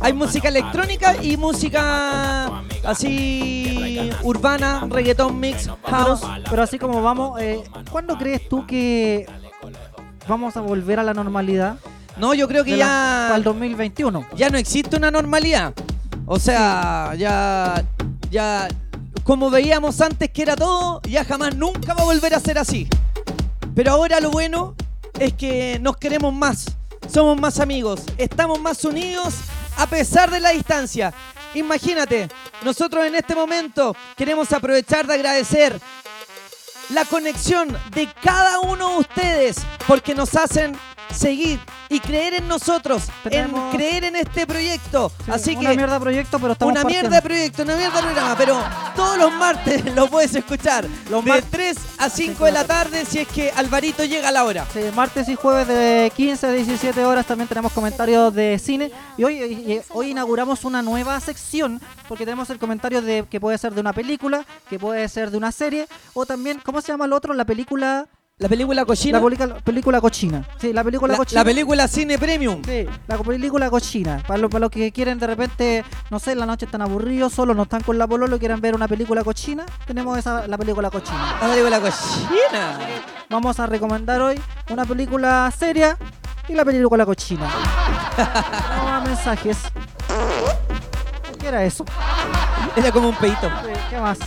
[0.01, 4.87] Hay música electrónica y música así urbana,
[5.35, 6.21] mix, house.
[6.49, 9.27] Pero así como vamos, eh, ¿cuándo crees tú que
[10.29, 11.77] vamos a volver a la normalidad?
[12.17, 13.25] No, yo creo que la- ya.
[13.29, 14.27] Para el 2021.
[14.37, 15.73] Ya no existe una normalidad.
[16.27, 17.83] O sea, ya.
[18.31, 18.69] Ya.
[19.25, 22.89] Como veíamos antes que era todo, ya jamás nunca va a volver a ser así.
[23.75, 24.75] Pero ahora lo bueno
[25.19, 26.77] es que nos queremos más.
[27.13, 28.03] Somos más amigos.
[28.19, 29.35] Estamos más unidos
[29.77, 31.13] a pesar de la distancia.
[31.55, 32.29] Imagínate,
[32.63, 35.81] nosotros en este momento queremos aprovechar de agradecer
[36.91, 40.77] la conexión de cada uno de ustedes porque nos hacen
[41.13, 45.11] seguir y creer en nosotros, Tenemos- en creer en este proyecto.
[45.29, 48.03] Así una que mierda de proyecto, pero estamos una mierda de proyecto, una mierda de
[48.03, 48.63] programa, pero
[48.95, 53.05] todos los martes lo puedes escuchar Los de mar- 3 a 5 de la tarde
[53.05, 54.67] si es que Alvarito llega a la hora.
[54.73, 58.91] Sí, martes y jueves de 15 a 17 horas también tenemos comentarios de cine.
[59.17, 63.59] Y hoy, y- hoy inauguramos una nueva sección porque tenemos el comentario de que puede
[63.59, 67.05] ser de una película, que puede ser de una serie, o también, ¿cómo se llama
[67.07, 67.35] el otro?
[67.35, 68.07] La película...
[68.41, 69.19] La película cochina.
[69.19, 70.49] La película, película cochina.
[70.59, 71.41] Sí, la película La, cochina.
[71.43, 72.63] la película Cine Premium.
[72.65, 74.23] Sí, la película cochina.
[74.27, 77.35] Para, lo- para los que quieren de repente, no sé, en la noche están aburridos,
[77.35, 80.57] solo no están con la pololo y quieren ver una película cochina, tenemos esa, la
[80.57, 81.37] película cochina.
[81.43, 82.79] La película cochina.
[83.29, 85.99] Vamos a recomendar hoy una película seria
[86.49, 87.47] y la película cochina.
[88.17, 89.59] A mensajes.
[91.39, 91.85] ¿Qué era eso?
[92.75, 93.49] Era como un peito.
[93.65, 94.19] Sí, ¿Qué más?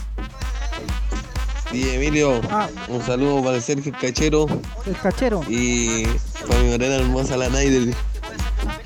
[1.74, 2.67] Y Emilio, Ah.
[2.88, 4.45] un saludo para el Sergio Cachero
[4.86, 5.41] El cachero.
[5.49, 6.05] y
[6.47, 7.93] para mi morena hermosa la Naidel,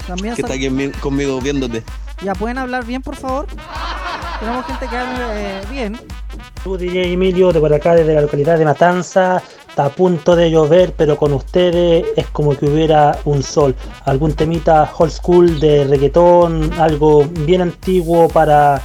[0.08, 0.70] También que está aquí
[1.02, 1.84] conmigo viéndote.
[2.24, 3.46] ¿Ya pueden hablar bien, por favor?
[4.40, 6.00] Tenemos gente que hable eh, bien.
[6.64, 9.42] Tú, DJ Emilio, de por acá, desde la localidad de Matanza.
[9.70, 13.76] Está a punto de llover, pero con ustedes es como que hubiera un sol.
[14.06, 18.82] Algún temita old school de reggaetón, algo bien antiguo para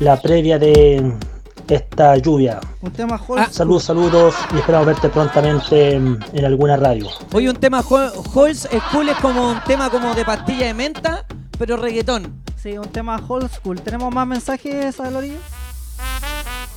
[0.00, 1.12] la previa de
[1.68, 2.60] esta lluvia.
[2.82, 3.48] Un tema Ah.
[3.50, 7.08] Saludos, saludos y esperamos verte prontamente en, en alguna radio.
[7.32, 11.24] Hoy un tema Ho- Halls School es como un tema como de pastilla de menta,
[11.58, 12.42] pero reggaetón.
[12.62, 13.80] Sí, un tema old school.
[13.80, 15.38] ¿Tenemos más mensajes a la orilla?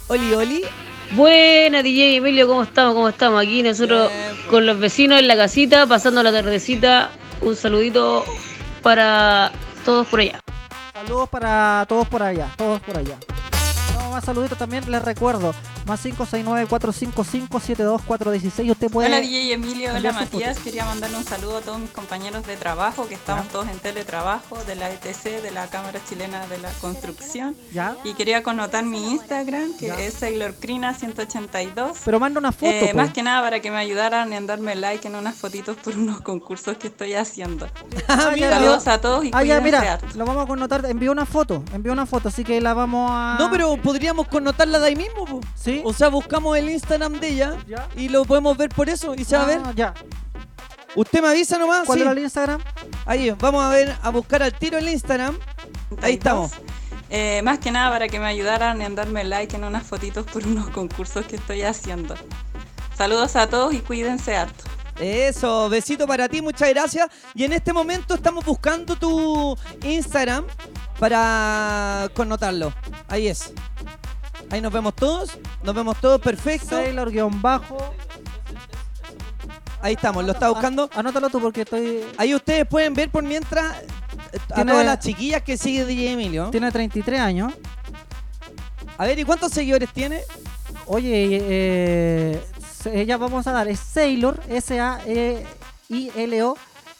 [0.10, 0.62] Oli, oli.
[1.16, 2.94] Buena DJ Emilio, ¿cómo estamos?
[2.94, 3.42] ¿Cómo estamos?
[3.42, 4.12] Aquí nosotros
[4.50, 7.10] con los vecinos en la casita, pasando la tardecita.
[7.42, 8.26] Un saludito
[8.82, 9.52] para
[9.86, 10.40] todos por allá.
[10.94, 13.16] Saludos para todos por allá, todos por allá.
[14.18, 15.54] Más saluditos también, les recuerdo.
[15.88, 18.72] Más 569-455-72416.
[18.72, 19.08] Usted puede.
[19.08, 20.12] Hola DJ Emilio, hola.
[20.12, 20.60] Matías.
[20.60, 23.52] Quería mandarle un saludo a todos mis compañeros de trabajo, que estamos Ya.
[23.54, 27.56] todos en teletrabajo de la ETC, de la Cámara Chilena de la Construcción.
[27.74, 27.96] Ya.
[28.04, 31.94] Y quería connotar mi Instagram, que es SailorCrina182.
[32.04, 32.70] Pero manda una foto.
[32.72, 35.96] Eh, más que nada para que me ayudaran en darme like en unas fotitos por
[35.98, 37.70] unos concursos que estoy haciendo.
[38.10, 38.94] Ah, ya, Saludos ya.
[38.94, 40.06] a todos y Ah, ya, mira, harto.
[40.16, 40.86] lo vamos a connotar.
[40.86, 43.38] Envió una foto, envió una foto, así que la vamos a.
[43.40, 45.40] No, pero podríamos connotarla de ahí mismo, po.
[45.56, 45.77] ¿Sí?
[45.84, 47.56] O sea, buscamos el Instagram de ella
[47.96, 49.62] y lo podemos ver por eso y se va a ver.
[49.64, 49.94] Ah, Ya.
[50.96, 51.86] Usted me avisa nomás.
[51.86, 52.02] ¿Cuál sí.
[52.04, 52.60] era el Instagram?
[53.06, 55.38] Ahí, vamos a ver, a buscar al tiro el Instagram.
[56.02, 56.52] Ahí estamos.
[57.10, 60.46] Eh, más que nada para que me ayudaran en darme like en unas fotitos por
[60.46, 62.16] unos concursos que estoy haciendo.
[62.98, 64.64] Saludos a todos y cuídense harto.
[65.00, 67.08] Eso, besito para ti, muchas gracias.
[67.36, 70.46] Y en este momento estamos buscando tu Instagram
[71.00, 72.74] para connotarlo.
[73.08, 73.54] Ahí es.
[74.50, 75.38] Ahí nos vemos todos.
[75.64, 76.70] Nos vemos todos perfecto.
[76.70, 77.78] Sailor guion bajo.
[79.82, 80.90] Ahí estamos, lo está buscando.
[80.94, 82.04] Ah, anótalo tú porque estoy.
[82.18, 83.76] Ahí ustedes pueden ver por mientras
[84.34, 86.50] eh, a Tiene- todas las chiquillas que sigue DJ Emilio.
[86.50, 87.54] Tiene 33 años.
[88.98, 90.22] A ver, ¿y cuántos seguidores tiene?
[90.88, 92.42] Oye, eh, eh
[92.94, 95.48] ella vamos a dar, es Sailor, S-A-E-I-L-O.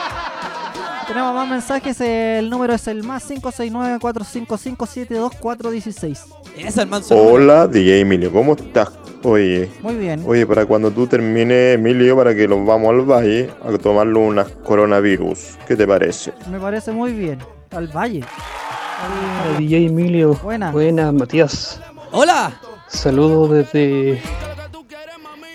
[1.13, 2.01] Tenemos más mensajes.
[2.01, 6.19] El número es el más 569-455-72416.
[6.57, 7.15] Es el manso.
[7.15, 8.89] Hola, DJ Emilio, ¿cómo estás?
[9.23, 10.25] Oye, Muy bien.
[10.27, 14.49] oye, para cuando tú termines, Emilio, para que nos vamos al valle a tomarlo unas
[14.65, 15.59] coronavirus.
[15.69, 16.33] ¿Qué te parece?
[16.51, 17.39] Me parece muy bien.
[17.73, 18.21] Al Valle.
[18.25, 20.33] Hola, DJ Emilio.
[20.43, 20.71] Buena.
[20.73, 21.79] Buenas, Matías.
[22.11, 22.59] Hola.
[22.89, 24.13] Saludos desde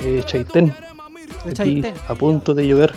[0.01, 0.67] eh, Chaitén.
[0.67, 0.73] De
[1.49, 1.95] Aquí, Chaitén.
[2.07, 2.93] a punto de llover.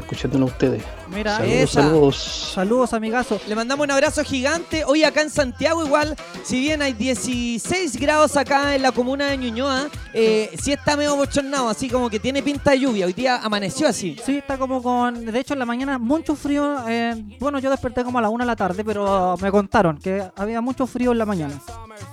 [0.00, 0.82] Escuchándonos a ustedes.
[1.08, 1.82] Mira, saludos, esa.
[1.82, 2.50] saludos.
[2.54, 3.40] Saludos, amigazo.
[3.46, 4.84] Le mandamos un abrazo gigante.
[4.84, 9.36] Hoy acá en Santiago igual, si bien hay 16 grados acá en la comuna de
[9.36, 13.06] Ñuñoa, eh, sí está medio bochornado, así como que tiene pinta de lluvia.
[13.06, 14.16] Hoy día amaneció así.
[14.24, 15.24] Sí, está como con.
[15.24, 16.76] De hecho, en la mañana mucho frío.
[16.88, 20.22] eh, bueno, yo desperté como a la una de la tarde, pero me contaron que
[20.36, 21.60] había mucho frío en la mañana.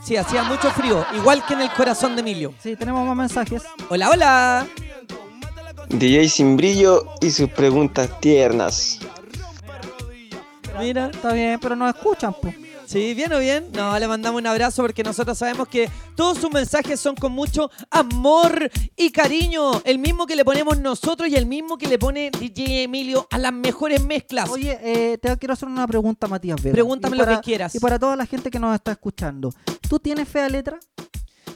[0.03, 2.53] Sí, hacía mucho frío, igual que en el corazón de Emilio.
[2.61, 3.63] Sí, tenemos más mensajes.
[3.89, 4.67] Hola, hola.
[5.89, 8.99] DJ sin brillo y sus preguntas tiernas.
[10.79, 11.07] Mira.
[11.07, 12.55] Está bien, pero nos escuchan, pues.
[12.87, 13.65] Sí, bien o bien.
[13.73, 17.69] No, le mandamos un abrazo porque nosotros sabemos que todos sus mensajes son con mucho
[17.91, 19.81] amor y cariño.
[19.83, 23.37] El mismo que le ponemos nosotros y el mismo que le pone DJ Emilio a
[23.39, 24.49] las mejores mezclas.
[24.49, 26.61] Oye, eh, te quiero hacer una pregunta, Matías.
[26.61, 27.75] Pregúntame lo que quieras.
[27.75, 29.53] Y para toda la gente que nos está escuchando,
[29.89, 30.79] ¿tú tienes fea letra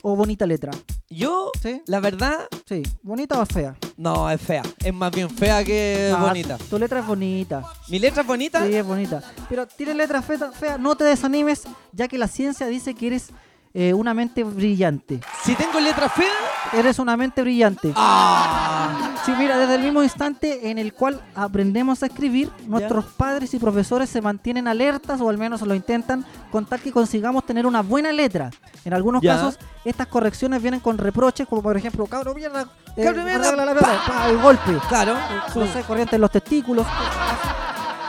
[0.02, 0.72] o bonita letra?
[1.10, 1.82] Yo, ¿Sí?
[1.88, 3.76] la verdad, Sí, ¿bonita o fea?
[3.97, 4.64] no, es fea.
[4.84, 6.58] Es más bien fea que Ah, bonita.
[6.70, 7.64] Tu letra es bonita.
[7.89, 8.66] ¿Mi letra es bonita?
[8.66, 9.22] Sí, es bonita.
[9.49, 13.28] Pero tienes letra fea, fea, no te desanimes, ya que la ciencia dice que eres
[13.74, 15.19] eh, una mente brillante.
[15.43, 16.32] Si tengo letra fea,
[16.74, 17.91] Eres una mente brillante.
[17.97, 19.11] Ah.
[19.26, 23.59] Sí, mira, desde el mismo instante en el cual aprendemos a escribir, nuestros padres y
[23.59, 27.82] profesores se mantienen alertas o al menos lo intentan con tal que consigamos tener una
[27.82, 28.51] buena letra.
[28.86, 29.36] En algunos Ya.
[29.36, 33.65] casos, estas correcciones vienen con reproches, como por ejemplo, cabro mierda, eh, Cabro mierda, la
[33.74, 34.13] pelota", pa.
[34.13, 34.78] pa, el golpe.
[34.88, 35.15] Claro.
[35.53, 36.88] No sé, corriente en los testículos.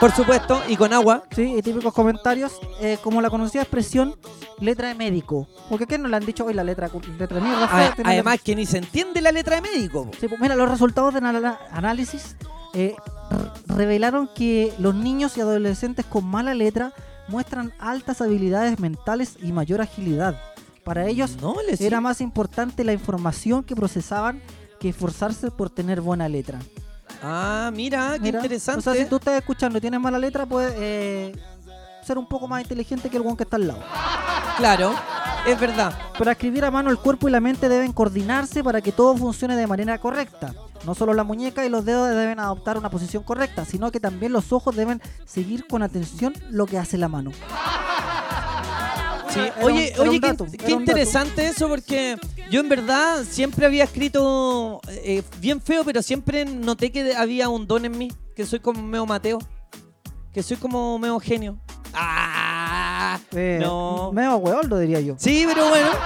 [0.03, 1.23] Por supuesto, y con agua.
[1.33, 4.13] Sí, y típicos comentarios, eh, como la conocida expresión
[4.59, 5.47] letra de médico.
[5.69, 7.63] Porque ¿qué nos le han dicho hoy la letra, letra de mierda?
[7.63, 10.11] A- fea, tiene además que ni se entiende la letra de médico.
[10.19, 12.35] Sí, pues mira, los resultados del análisis
[12.73, 12.97] eh,
[13.65, 16.91] revelaron que los niños y adolescentes con mala letra
[17.29, 20.37] muestran altas habilidades mentales y mayor agilidad.
[20.83, 24.41] Para ellos No, les era más importante la información que procesaban
[24.81, 26.59] que esforzarse por tener buena letra.
[27.21, 28.79] Ah, mira, qué Mira, interesante.
[28.79, 31.31] O sea, si tú estás escuchando y tienes mala letra, puedes eh,
[32.03, 33.81] ser un poco más inteligente que el guan que está al lado.
[34.57, 34.93] Claro,
[35.47, 35.93] es verdad.
[36.17, 39.55] Para escribir a mano el cuerpo y la mente deben coordinarse para que todo funcione
[39.55, 40.53] de manera correcta.
[40.85, 44.33] No solo la muñeca y los dedos deben adoptar una posición correcta, sino que también
[44.33, 47.31] los ojos deben seguir con atención lo que hace la mano.
[49.33, 50.21] Sí, Era un- oye, oye,
[50.65, 52.17] qué, interesante eso porque
[52.51, 57.65] yo en verdad siempre había escrito eh, bien feo, pero siempre noté que había un
[57.67, 59.39] don en mí, que soy como Meo Mateo,
[60.31, 61.57] que soy como Meo Genio.
[61.93, 64.11] Ah, Eh, no.
[64.13, 65.15] Medio hueón lo diría yo.
[65.17, 65.89] Sí, pero bueno.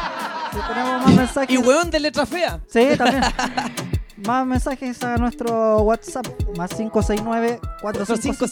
[0.52, 1.50] Si tenemos más mensajes.
[1.52, 2.62] Y hueón de letra fea.
[2.72, 3.22] Sí, también.
[4.26, 6.26] más mensajes a nuestro WhatsApp.
[6.58, 8.48] Más 569 45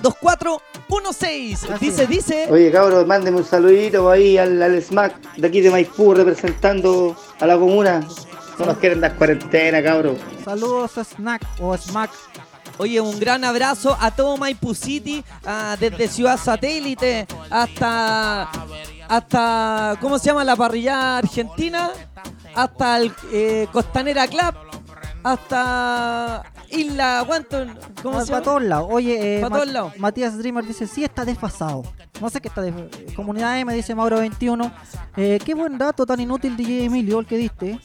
[0.00, 1.78] 4557-2416.
[1.78, 2.46] Dice, dice.
[2.50, 7.46] Oye, cabros, mándeme un saludito ahí al, al SMAC de aquí de Maipú representando a
[7.46, 8.06] la comuna.
[8.58, 10.18] No nos quieren dar cuarentena, cabros.
[10.44, 12.10] Saludos a Snack o Smack.
[12.78, 18.50] Oye, un gran abrazo a todo Maipú City, ah, desde Ciudad Satélite hasta,
[19.08, 20.44] hasta, ¿cómo se llama?
[20.44, 21.90] La parrilla argentina,
[22.54, 24.54] hasta el eh, Costanera Club,
[25.26, 27.66] hasta Isla, ¿cuánto?
[28.00, 28.42] ¿Cómo se para llama?
[28.42, 28.88] todos lados.
[28.92, 29.92] Oye, eh, Pa'.
[29.98, 31.82] Matías Dreamer dice, sí está desfasado.
[32.20, 32.90] No sé qué está desfasado.
[33.16, 34.72] Comunidad M dice Mauro21.
[35.16, 37.80] Eh, qué buen dato tan inútil DJ Emilio el que diste.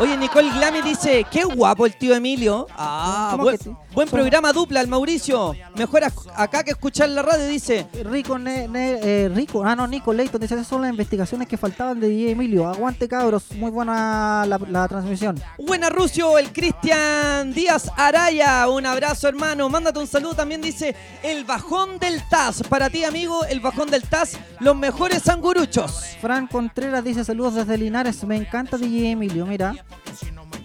[0.00, 2.66] Oye, Nicole Glami dice, qué guapo el tío Emilio.
[2.76, 3.50] Ah, ¿Cómo
[3.94, 5.54] buen, programa dupla, el Mauricio.
[5.76, 7.86] Mejor ac- acá que escuchar la radio, dice.
[8.04, 11.56] Rico, ne- ne- eh, Rico, ah no, Nico Leighton dice, esas son las investigaciones que
[11.56, 12.68] faltaban de DJ Emilio.
[12.68, 15.40] Aguante cabros, muy buena la, la transmisión.
[15.58, 21.44] Buena Rucio, el Cristian Díaz Araya, un abrazo hermano, mándate un saludo también dice el
[21.44, 26.16] bajón del Taz, para ti amigo, el bajón del Taz, los mejores anguruchos.
[26.20, 29.74] Fran Contreras dice saludos desde Linares, me encanta DJ Emilio, mira.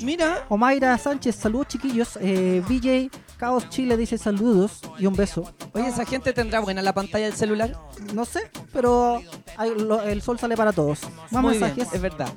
[0.01, 0.45] Mira.
[0.49, 2.17] Omaira Sánchez, saludos chiquillos.
[2.21, 5.51] Eh, VJ Caos Chile dice saludos y un beso.
[5.73, 7.77] Oye, ¿esa gente tendrá buena la pantalla del celular?
[8.13, 9.21] No sé, pero
[9.57, 10.99] hay- lo- el sol sale para todos.
[11.31, 11.93] Más Muy bien, mensajes.
[11.93, 12.29] es verdad.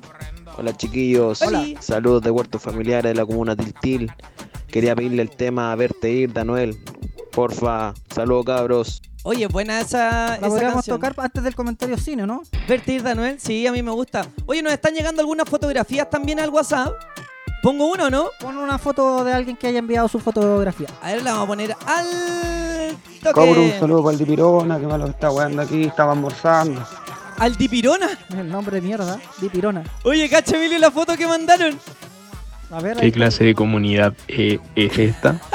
[0.57, 1.63] Hola chiquillos, Hola.
[1.79, 4.11] saludos de Huertos Familiares de la comuna Tiltil.
[4.67, 6.77] Quería pedirle el tema a Verte Ir, Danuel.
[7.31, 9.01] Porfa, saludos cabros.
[9.23, 10.97] Oye, buena esa, La esa podríamos canción.
[10.97, 12.41] tocar antes del comentario cine, ¿no?
[12.67, 14.25] Vertir Danuel, sí, a mí me gusta.
[14.45, 16.93] Oye, nos están llegando algunas fotografías también al WhatsApp.
[17.61, 18.29] Pongo uno, ¿no?
[18.39, 20.87] Pon una foto de alguien que haya enviado su fotografía.
[21.01, 23.33] A ver, la vamos a poner al toque.
[23.33, 26.81] Cobro un saludo para el Dipirona, que malo que está weando aquí, estaba almorzando.
[27.37, 28.09] ¿Al Dipirona?
[28.37, 29.83] El nombre de mierda, Dipirona.
[30.03, 31.77] Oye, cacha, Emilio, la foto que mandaron.
[32.71, 33.11] A ver, ¿Qué ahí.
[33.11, 35.39] clase de comunidad eh, es esta?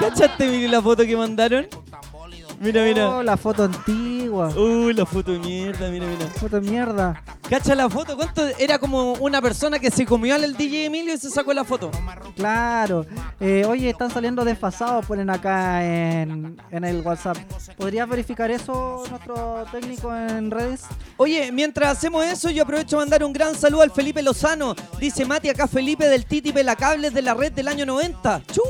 [0.00, 1.66] ¿Cachaste, Emilio, la foto que mandaron?
[2.60, 3.08] Mira, mira.
[3.10, 4.15] Oh, la foto antigua.
[4.44, 6.26] Uy, la foto de mierda, mira, mira.
[6.30, 7.22] Foto de mierda.
[7.48, 8.16] ¿Cacha la foto?
[8.16, 8.42] ¿Cuánto?
[8.58, 11.90] Era como una persona que se comió al DJ Emilio y se sacó la foto.
[12.34, 13.06] Claro.
[13.40, 17.36] Eh, oye, están saliendo desfasados, ponen acá en, en el WhatsApp.
[17.76, 20.82] ¿Podrías verificar eso, nuestro técnico en redes?
[21.16, 24.74] Oye, mientras hacemos eso, yo aprovecho a mandar un gran saludo al Felipe Lozano.
[24.98, 28.42] Dice Mati, acá Felipe del Titi Pelacables de la red del año 90.
[28.52, 28.62] ¡Chu!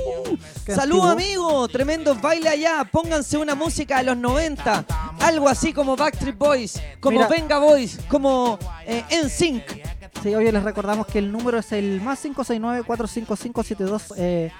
[0.66, 1.66] Saludos, amigo.
[1.68, 2.86] Tremendos baile allá.
[2.90, 4.84] Pónganse una música de los 90.
[5.20, 7.28] Algo así como Backstreet Boys, como Mira.
[7.28, 9.62] Venga Boys, como eh, NSYNC.
[10.22, 14.14] Sí, oye, les recordamos que el número es el más 569-455-72.
[14.16, 14.50] Eh,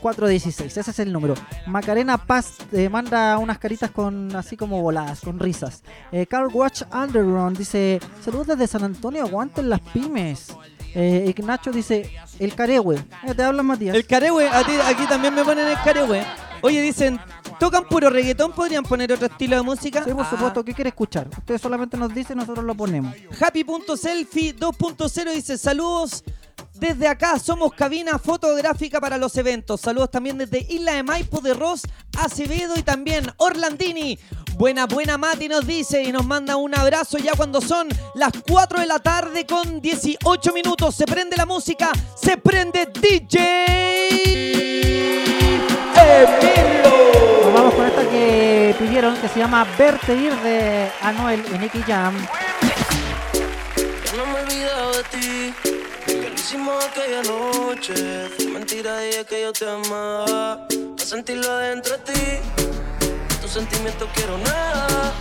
[0.00, 1.34] 416, ese es el número.
[1.66, 5.82] Macarena Paz eh, manda unas caritas con así como voladas, con risas.
[6.10, 10.54] Eh, Carl Watch Underground dice: Saludos desde San Antonio, aguanten las pymes.
[10.94, 12.96] Eh, Ignacio dice: El carehue.
[13.26, 13.94] Eh, te hablas, Matías.
[13.94, 16.24] El a ti- aquí también me ponen el carehue.
[16.62, 17.20] Oye, dicen,
[17.60, 18.50] ¿tocan puro reggaetón?
[18.52, 20.02] ¿Podrían poner otro estilo de música?
[20.02, 20.30] Sí, por Ah.
[20.30, 21.28] supuesto, ¿qué quiere escuchar?
[21.38, 23.14] Ustedes solamente nos dicen, nosotros lo ponemos.
[23.40, 26.24] Happy.selfie 2.0 dice saludos
[26.74, 29.80] Desde acá somos cabina fotográfica para los eventos.
[29.82, 31.82] Saludos también desde Isla de Maipo de Ross,
[32.18, 34.18] Acevedo y también Orlandini.
[34.56, 38.80] Buena, buena Mati nos dice y nos manda un abrazo ya cuando son las 4
[38.80, 40.94] de la tarde con 18 minutos.
[40.94, 43.38] Se prende la música, se prende DJ
[45.94, 46.89] Emilio.
[48.90, 52.14] Que pidieron que se llama Verte Ir de Anuel y Nicky Jam.
[54.16, 55.54] No me he olvidado de ti,
[56.06, 58.28] que lo hicimos aquella noche.
[58.36, 60.66] Fue mentira, dije que yo te amaba.
[60.66, 62.38] Para sentirlo adentro de ti,
[63.40, 65.12] tus sentimientos quiero nada.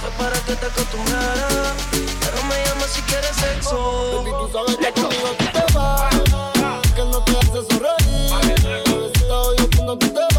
[0.00, 1.74] Fue para que te acostumbrara.
[1.92, 4.22] Pero me llamas si quieres sexo.
[4.24, 6.14] Baby, tú sabes que conmigo tú te vas,
[6.94, 8.84] que no te hace sonreír.
[8.86, 10.29] Bebecita, oye, cuando tú te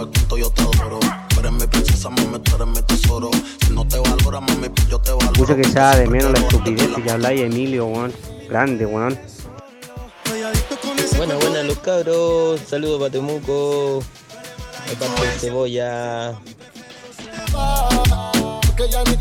[0.00, 0.98] Cuánto yo te adoro.
[1.28, 3.30] Tú eres mi princesa, mami, tú eres mi tesoro.
[3.66, 5.32] Si no te valora, mami, pues yo te valoro.
[5.36, 8.10] Mucho que sea de menos la estupidez que habláis, Emilio, weón.
[8.48, 9.18] Grande, weón.
[11.18, 12.60] Buena, buena, los cabros.
[12.66, 14.02] Saludos para Temuco.
[14.88, 16.32] De cebolla.
[18.66, 19.16] Porque ya ni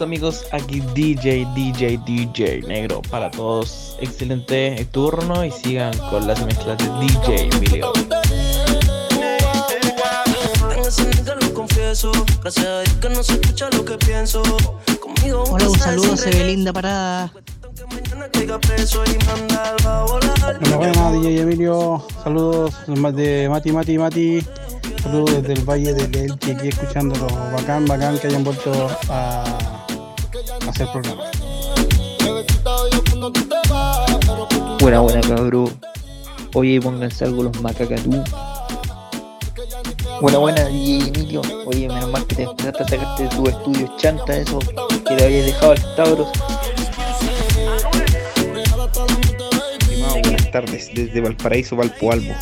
[0.00, 3.98] Saludos amigos, aquí DJ, DJ, DJ negro para todos.
[4.00, 7.92] Excelente turno y sigan con las mezclas de DJ Emilio.
[7.92, 7.92] A
[15.50, 17.30] Hola, un saludo, se ve linda parada.
[19.84, 20.60] a volar.
[20.78, 22.02] Buena, DJ Emilio.
[22.24, 24.46] Saludos de Mati, Mati, Mati.
[25.02, 27.26] Saludos desde el Valle del Elche, aquí escuchándolo.
[27.52, 29.79] Bacán, bacán que hayan vuelto a, a
[30.70, 31.24] hacer programa.
[34.80, 35.78] Buena, buena, cabrón.
[36.54, 38.22] Oye, pónganse algo los macacatú.
[40.20, 41.42] Buena, buena, DJ Emilio.
[41.66, 44.58] Oye, menos mal que te empezaste a sacarte de tus estudios chanta, eso
[45.06, 46.28] que le habías dejado al Tauros.
[50.22, 52.34] Buenas tardes desde Valparaíso, Valpo Albo.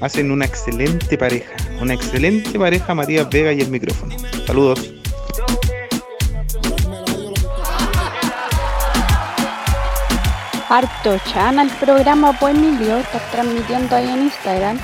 [0.00, 4.16] Hacen una excelente pareja, una excelente pareja Matías Vega y el micrófono.
[4.46, 4.95] Saludos.
[10.68, 14.78] Harto Chan al programa pues Emilio, está transmitiendo ahí en Instagram.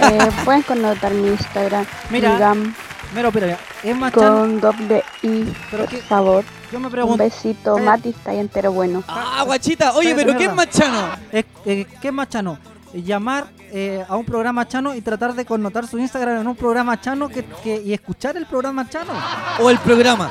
[0.00, 1.84] Eh, pueden connotar mi Instagram.
[2.10, 2.74] Mira, Migam,
[3.14, 6.44] Pero, pero, es más con doble I, por favor.
[6.72, 7.22] Yo me Un pregunto.
[7.24, 9.02] besito, Mati está ahí entero bueno.
[9.08, 9.92] Ah, guachita.
[9.94, 11.08] Oye, pero ¿qué es más chano?
[11.32, 12.58] Eh, ¿Qué es más chano?
[12.94, 17.00] Llamar eh, a un programa chano y tratar de connotar su Instagram en un programa
[17.00, 19.12] chano que, que- y escuchar el programa chano.
[19.60, 20.30] O el programa.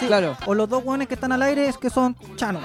[0.00, 0.36] Sí, Claro.
[0.46, 2.62] O los dos hueones que están al aire es que son chanos.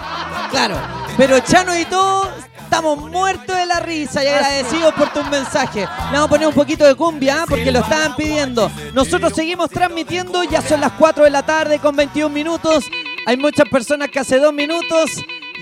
[0.51, 0.77] Claro.
[1.17, 5.87] Pero Chano y todo, estamos muertos de la risa y agradecidos por tus mensajes.
[6.11, 7.45] Le vamos a poner un poquito de cumbia ¿ah?
[7.47, 8.71] porque lo estaban pidiendo.
[8.93, 12.85] Nosotros seguimos transmitiendo, ya son las 4 de la tarde con 21 minutos.
[13.25, 15.11] Hay muchas personas que hace dos minutos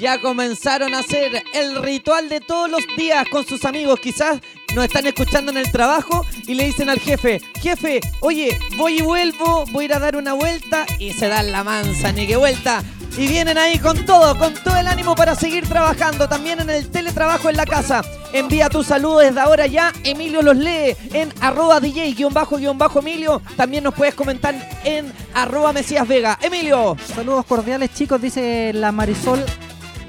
[0.02, 4.00] ya comenzaron a hacer el ritual de todos los días con sus amigos.
[4.00, 4.40] Quizás
[4.76, 9.02] nos están escuchando en el trabajo y le dicen al jefe, jefe, oye, voy y
[9.02, 12.36] vuelvo, voy a ir a dar una vuelta y se dan la mansa, ni que
[12.36, 12.84] vuelta.
[13.18, 16.90] Y vienen ahí con todo, con todo el ánimo para seguir trabajando, también en el
[16.90, 18.04] teletrabajo en la casa.
[18.32, 19.92] Envía tu saludo desde ahora ya.
[20.06, 23.42] Emilio los lee en arroba DJ-Emilio.
[23.58, 24.56] También nos puedes comentar
[24.86, 26.40] en arroba Mesías Vega.
[26.42, 26.96] Emilio.
[27.14, 29.44] Saludos cordiales chicos, dice la Marisol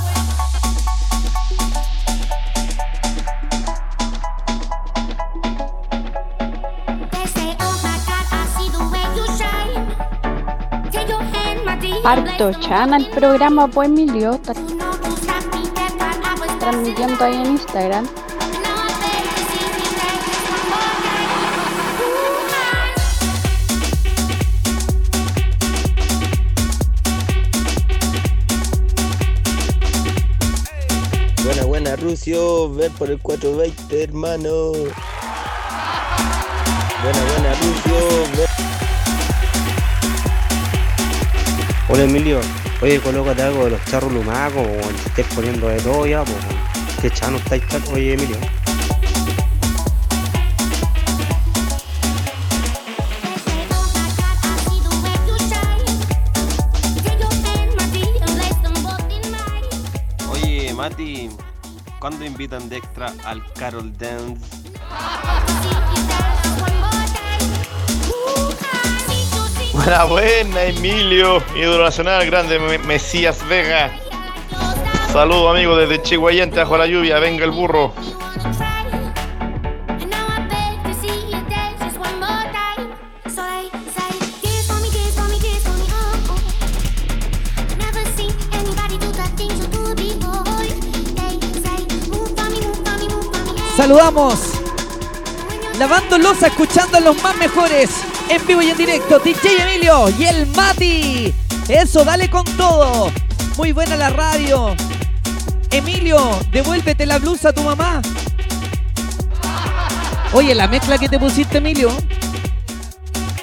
[12.07, 14.38] Harto chana el programa, pues Emilio.
[16.61, 18.07] Transmitiendo ahí en Instagram.
[31.42, 32.70] Buena, buena, Rucio.
[32.74, 34.72] Ver por el 420, hermano.
[37.02, 37.96] Buena, buena, Rucio.
[38.36, 38.53] Ver...
[41.95, 42.40] Hola Emilio,
[42.82, 46.36] oye, colócate algo de los charros lumacos, o te estés poniendo de todo ya, pues.
[47.01, 48.36] Qué chano estáis, oye Emilio.
[60.30, 61.30] Oye, Mati,
[62.01, 64.45] ¿cuándo invitan de extra al Carol Dance?
[69.75, 73.91] Buena, buena, Emilio, ídolo nacional, grande Me- Mesías Vega.
[75.12, 77.93] Saludos, amigos, desde Chihuayante, bajo la lluvia, venga el burro.
[93.77, 94.39] Saludamos.
[95.79, 96.16] Lavando
[96.47, 98.14] escuchando a los más mejores.
[98.29, 101.35] En vivo y en directo, DJ Emilio y el Mati.
[101.68, 103.11] Eso, dale con todo.
[103.57, 104.75] Muy buena la radio.
[105.70, 106.18] Emilio,
[106.51, 108.01] devuélvete la blusa a tu mamá.
[110.33, 111.91] Oye, la mezcla que te pusiste, Emilio.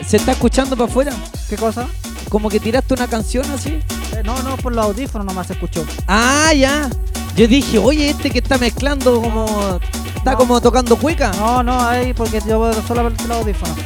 [0.06, 1.14] ¿Se está escuchando para afuera?
[1.48, 1.88] ¿Qué cosa?
[2.30, 3.80] Como que tiraste una canción así.
[4.14, 5.86] Eh, no, no, por los audífonos nomás se escuchó.
[6.08, 6.90] Ah, ya.
[7.36, 9.80] Yo dije, oye, este que está mezclando como.
[10.16, 11.32] Está como tocando cueca.
[11.34, 13.78] No, no, ahí porque yo solo los audífonos.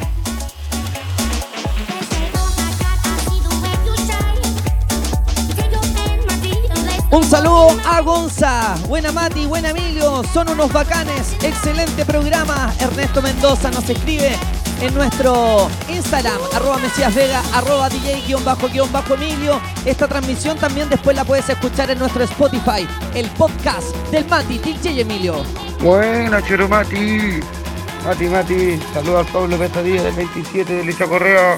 [7.16, 12.74] Un saludo a Gonza, buena Mati, buena Emilio, son unos bacanes, excelente programa.
[12.78, 14.36] Ernesto Mendoza nos escribe
[14.82, 19.61] en nuestro Instagram, arroba Mesías Vega, arroba DJ-Emilio.
[19.86, 24.99] Esta transmisión también después la puedes escuchar en nuestro Spotify, el podcast del Mati, DJ
[24.99, 25.41] Emilio.
[25.80, 27.39] Buena, Chero Mati.
[28.03, 28.78] Mati, Mati.
[28.93, 31.57] Saludos al Pablo Petadilla del 27 de Licha Correa.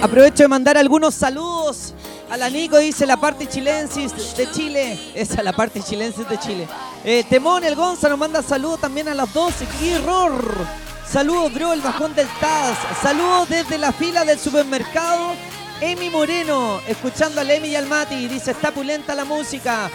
[0.00, 1.94] Aprovecho de mandar algunos saludos
[2.30, 4.98] a la Nico, dice la parte chilensis de Chile.
[5.14, 6.68] Esa es la parte chilensis de Chile.
[7.04, 9.66] Eh, Temón, el Gonza nos manda saludos también a las 12.
[9.78, 10.66] Kirror.
[11.06, 12.78] Saludos, bro, el bajón del Taz.
[13.02, 15.34] Saludos desde la fila del supermercado.
[15.80, 18.28] Emi Moreno, escuchando al Emi y al Mati.
[18.28, 19.90] Dice, está pulenta la música.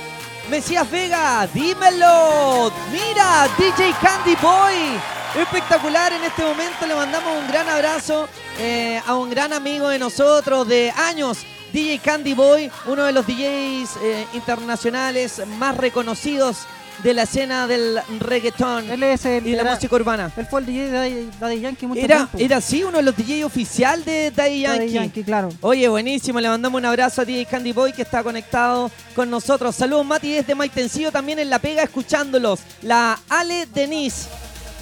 [0.49, 2.71] Mesías Vega, dímelo.
[2.91, 5.16] Mira, DJ Candy Boy.
[5.35, 6.85] Espectacular en este momento.
[6.87, 8.27] Le mandamos un gran abrazo
[8.59, 11.39] eh, a un gran amigo de nosotros de años.
[11.73, 16.59] DJ Candy Boy, uno de los DJs eh, internacionales más reconocidos
[17.03, 20.31] de la escena del reggaetón Él es el y la era- música urbana.
[20.37, 22.37] Él fue el DJ de Daddy- Yankee mucho Era, tiempo.
[22.39, 24.79] era sí uno de los DJ oficial de Daddy Yankee.
[24.79, 25.49] Daddy Yankee, claro.
[25.61, 29.75] Oye, buenísimo, le mandamos un abrazo a DJ Candy Boy que está conectado con nosotros.
[29.75, 32.61] Saludos Mati desde Maitencillo también en La Pega escuchándolos.
[32.81, 34.27] La Ale Denise.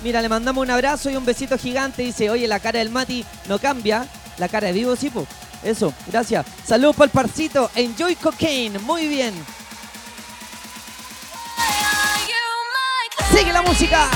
[0.05, 2.03] Mira, le mandamos un abrazo y un besito gigante.
[2.03, 4.07] Dice, oye, la cara del Mati no cambia.
[4.37, 5.25] La cara de vivo sí, po.
[5.63, 6.45] Eso, gracias.
[6.63, 7.71] Saludos para el parcito.
[7.73, 8.77] Enjoy cocaine.
[8.77, 9.33] Muy bien.
[13.31, 14.07] Sigue la música.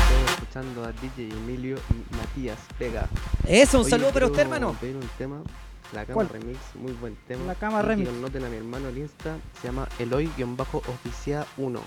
[0.00, 3.06] Estamos escuchando a DJ Emilio y Matías Vega.
[3.46, 4.74] Eso, un saludo para usted, hermano.
[4.80, 5.42] pedir un tema,
[5.92, 6.28] La Cama ¿Cuál?
[6.30, 7.44] Remix, muy buen tema.
[7.44, 8.10] La Cama Remix.
[8.12, 11.80] Noten a mi hermano el Insta, se llama Eloy-Oficial 1.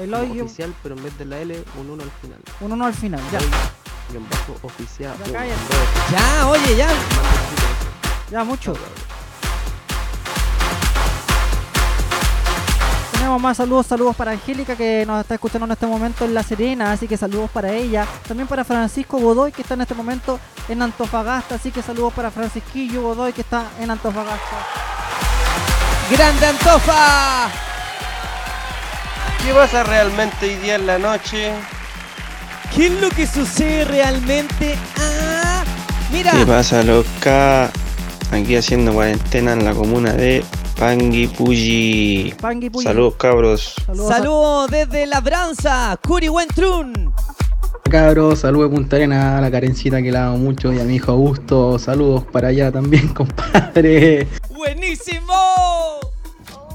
[0.00, 2.38] Eloy- oficial, pero en vez de la L, un 1 al final.
[2.60, 3.38] Un uno al final, ya.
[4.10, 5.32] Eloy-Oficial Ya 1.
[5.32, 5.60] cállate.
[6.10, 6.88] Ya, oye, ya.
[8.30, 8.74] Ya, mucho.
[13.12, 16.42] Tenemos más saludos, saludos para Angélica que nos está escuchando en este momento en La
[16.42, 18.04] Serena, así que saludos para ella.
[18.26, 22.30] También para Francisco Godoy que está en este momento en Antofagasta, así que saludos para
[22.32, 24.56] Francisquillo Godoy que está en Antofagasta.
[26.10, 27.48] ¡Grande Antofa!
[29.44, 31.52] ¿Qué pasa realmente hoy día en la noche?
[32.74, 34.76] ¿Qué es lo que sucede realmente?
[34.96, 35.64] Ah,
[36.12, 36.30] mira.
[36.30, 37.70] ¿Qué pasa, loca?
[38.30, 40.44] Aquí haciendo cuarentena en la comuna de
[40.78, 42.34] Panguipulli.
[42.40, 42.84] Panguipulli.
[42.84, 43.74] Saludos, cabros.
[44.08, 47.12] Saludos desde Labranza, Curi Wentrun.
[47.90, 50.94] Cabros, saludos de Punta Arena, a la carencita que la amo mucho y a mi
[50.94, 54.28] hijo Augusto, saludos para allá también, compadre.
[54.54, 55.34] ¡Buenísimo!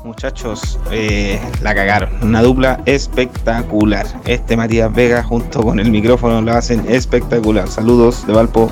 [0.03, 2.09] Muchachos, eh, la cagaron.
[2.21, 4.05] Una dupla espectacular.
[4.25, 7.67] Este Matías Vega junto con el micrófono lo hacen espectacular.
[7.67, 8.71] Saludos de Valpo.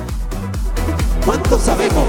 [1.24, 2.06] ¿Cuánto sabemos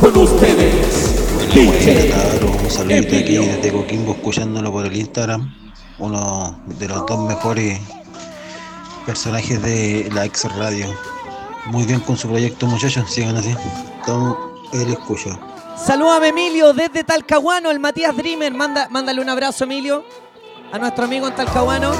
[0.00, 1.16] con ustedes?
[1.52, 5.52] Claro, un saludito aquí desde Coquimbo escuchándolo por el Instagram.
[5.98, 7.80] Uno de los dos mejores
[9.04, 10.86] personajes de la ex radio.
[11.66, 13.54] Muy bien con su proyecto muchachos, sigan así.
[14.00, 14.36] Estamos,
[14.72, 15.38] él escucha.
[15.84, 18.52] Salúdame Emilio desde Talcahuano, el Matías Dreamer.
[18.54, 20.04] Manda, mándale un abrazo, Emilio,
[20.72, 21.92] a nuestro amigo en Talcahuano.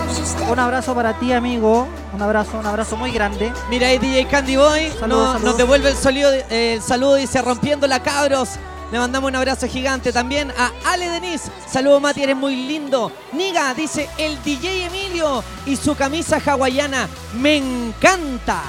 [0.49, 1.89] Un abrazo para ti, amigo.
[2.13, 3.53] Un abrazo, un abrazo muy grande.
[3.69, 4.91] Mira ahí DJ Candy Boy.
[4.99, 5.43] Saludos, no- saludos.
[5.43, 8.51] Nos devuelve el, solido- eh, el saludo, dice rompiendo la cabros.
[8.93, 11.43] Le mandamos un abrazo gigante también a Ale Denis.
[11.71, 13.13] Saludos Mati, eres muy lindo.
[13.33, 17.09] Niga, dice el DJ Emilio y su camisa hawaiana.
[17.35, 18.61] Me encanta.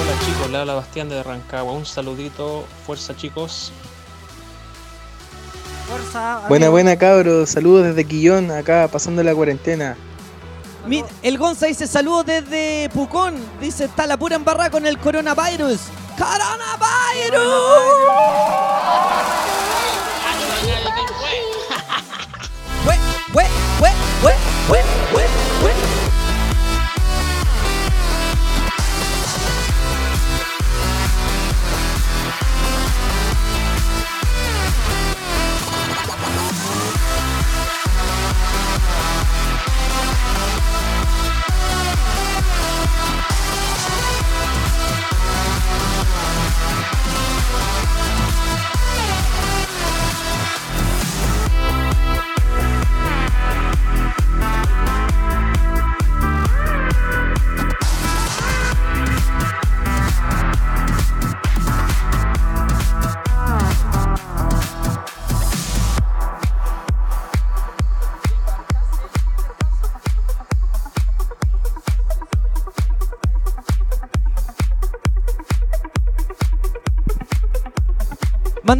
[0.00, 1.72] Hola chicos, le habla Bastián de Rancagua.
[1.72, 3.72] Un saludito, fuerza chicos.
[5.88, 6.40] Fuerza.
[6.48, 6.72] Buena, amigo.
[6.72, 9.96] buena cabros, saludos desde Quillón, acá pasando la cuarentena.
[10.86, 13.34] Mi- el Gonza dice saludos desde Pucón.
[13.60, 15.80] Dice está la pura embarrada con el coronavirus.
[16.18, 17.42] ¡Coronavirus!
[23.34, 23.46] Hue,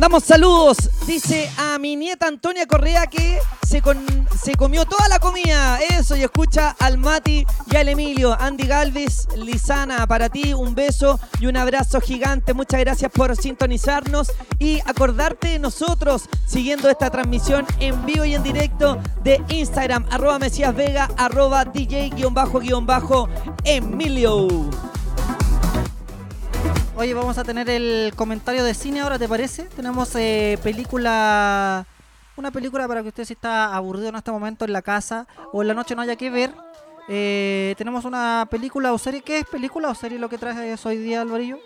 [0.03, 3.81] Mandamos saludos, dice a mi nieta Antonia Correa que se,
[4.43, 5.79] se comió toda la comida.
[5.97, 8.37] Eso, y escucha al Mati y al Emilio.
[8.37, 12.53] Andy Galvis, Lisana, para ti un beso y un abrazo gigante.
[12.53, 18.43] Muchas gracias por sintonizarnos y acordarte de nosotros siguiendo esta transmisión en vivo y en
[18.43, 24.49] directo de Instagram, arroba Mesías Vega, arroba DJ-Emilio.
[27.03, 29.65] Oye, vamos a tener el comentario de cine ahora, ¿te parece?
[29.65, 31.85] Tenemos eh, película.
[32.37, 35.62] Una película para que usted si está aburrido en este momento en la casa o
[35.62, 36.55] en la noche no haya que ver.
[37.09, 39.20] Eh, tenemos una película o serie.
[39.23, 41.59] ¿Qué es película o serie lo que traes hoy día, Alvarillo?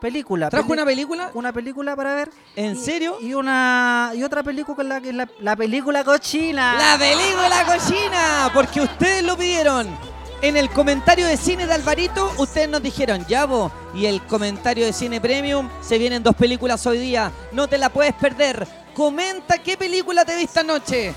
[0.00, 0.48] Película.
[0.48, 1.30] ¿Trajo una película?
[1.34, 2.30] Una película para ver.
[2.56, 3.18] ¿En Y- serio?
[3.20, 6.72] Y una y otra película que es la, que es la, la película cochina.
[6.78, 10.11] La película cochina, porque ustedes lo pidieron.
[10.42, 14.84] En el comentario de cine de Alvarito, ustedes nos dijeron, ya vos, y el comentario
[14.84, 18.66] de cine premium, se vienen dos películas hoy día, no te la puedes perder.
[18.92, 21.14] Comenta qué película te viste anoche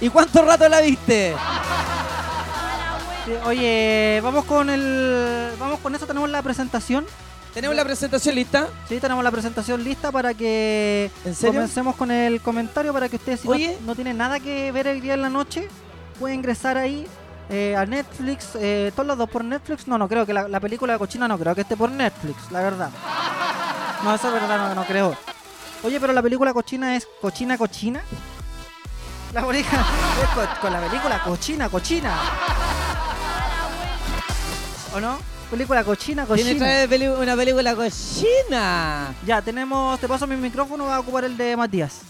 [0.00, 1.34] y cuánto rato la viste.
[3.46, 5.52] Oye, vamos con el.
[5.60, 7.06] Vamos con eso, tenemos la presentación.
[7.54, 8.66] ¿Tenemos la presentación lista?
[8.88, 11.10] Sí, tenemos la presentación lista para que
[11.40, 13.76] comencemos con el comentario para que ustedes si no- Oye.
[13.86, 15.68] no, tienen nada que ver hoy día en la noche,
[16.18, 17.06] pueden ingresar ahí
[17.52, 19.86] eh, a Netflix, eh, todos los dos por Netflix.
[19.86, 22.50] No, no creo que la, la película de cochina no creo que esté por Netflix,
[22.50, 22.90] la verdad.
[24.02, 25.16] No, eso es verdad, no, no creo.
[25.84, 28.02] Oye, pero la película cochina es cochina cochina.
[29.32, 29.80] La película
[30.22, 32.14] es co- con la película cochina cochina.
[34.94, 35.18] ¿O no?
[35.50, 36.66] Película cochina Tiene cochina.
[36.88, 39.14] peli- una película cochina.
[39.26, 42.00] Ya, tenemos, te paso mi micrófono, va a ocupar el de Matías.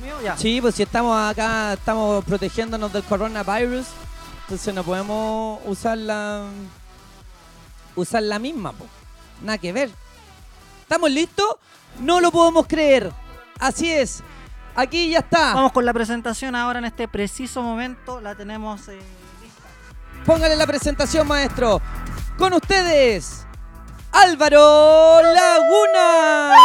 [0.00, 0.14] ¿El mío?
[0.22, 0.36] Ya.
[0.36, 3.86] Sí, pues si estamos acá, estamos protegiéndonos del coronavirus,
[4.42, 6.44] entonces no podemos usar la,
[7.96, 8.86] usar la misma, po.
[9.42, 9.90] nada que ver.
[10.82, 11.56] ¿Estamos listos?
[12.00, 13.12] No lo podemos creer.
[13.58, 14.22] Así es.
[14.74, 15.54] Aquí ya está.
[15.54, 18.20] Vamos con la presentación ahora en este preciso momento.
[18.20, 18.88] La tenemos.
[18.88, 18.98] eh,
[20.24, 21.80] Póngale la presentación, maestro.
[22.38, 23.44] Con ustedes,
[24.12, 26.56] Álvaro Laguna.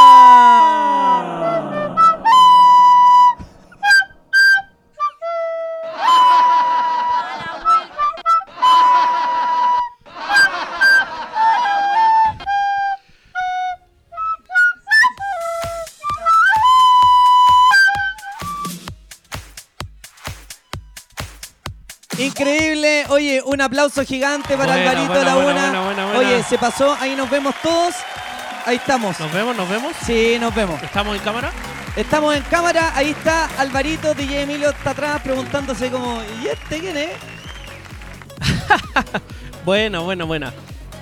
[22.38, 23.06] Increíble.
[23.07, 26.20] Oye, un aplauso gigante para Buena, Alvarito buena, buena, buena.
[26.20, 26.94] Oye, se pasó.
[26.99, 27.95] Ahí nos vemos todos.
[28.66, 29.18] Ahí estamos.
[29.22, 29.56] ¿Nos vemos?
[29.56, 29.94] ¿Nos vemos?
[30.06, 30.84] Sí, nos vemos.
[30.84, 31.52] ¿Estamos en cámara?
[31.95, 32.91] Estamos en cámara.
[32.94, 34.14] Ahí está Alvarito.
[34.14, 37.12] DJ Emilio está atrás preguntándose como, ¿y este quién es?
[39.64, 40.53] Bueno, bueno, buena.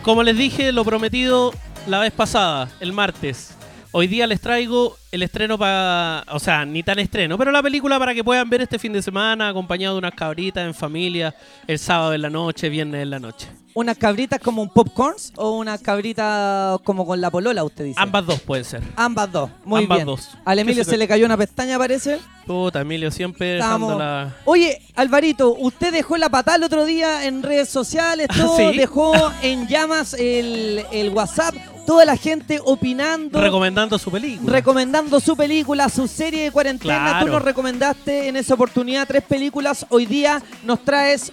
[0.03, 1.51] Como les dije, lo prometido
[1.85, 3.55] la vez pasada, el martes.
[3.95, 6.25] Hoy día les traigo el estreno para.
[6.31, 9.03] O sea, ni tan estreno, pero la película para que puedan ver este fin de
[9.03, 11.35] semana, acompañado de unas cabritas en familia,
[11.67, 13.47] el sábado en la noche, viernes en la noche.
[13.75, 17.99] ¿Unas cabritas como un popcorns o unas cabritas como con la polola, usted dice?
[17.99, 18.81] Ambas dos pueden ser.
[18.95, 20.05] Ambas dos, muy Ambas bien.
[20.07, 20.29] dos.
[20.43, 22.19] Al Emilio ¿Qué se se le cayó una pestaña, parece.
[22.47, 24.35] Puta, Emilio, siempre dejándola.
[24.45, 28.75] Oye, Alvarito, usted dejó la patada el otro día en redes sociales, todo, ¿Sí?
[28.77, 29.13] dejó
[29.43, 31.53] en llamas el, el WhatsApp,
[31.85, 34.51] toda la gente opinando, Recomendando su película.
[34.51, 37.09] recomendando su película, su serie de cuarentena.
[37.09, 37.25] Claro.
[37.25, 41.31] Tú nos recomendaste en esa oportunidad tres películas, hoy día nos traes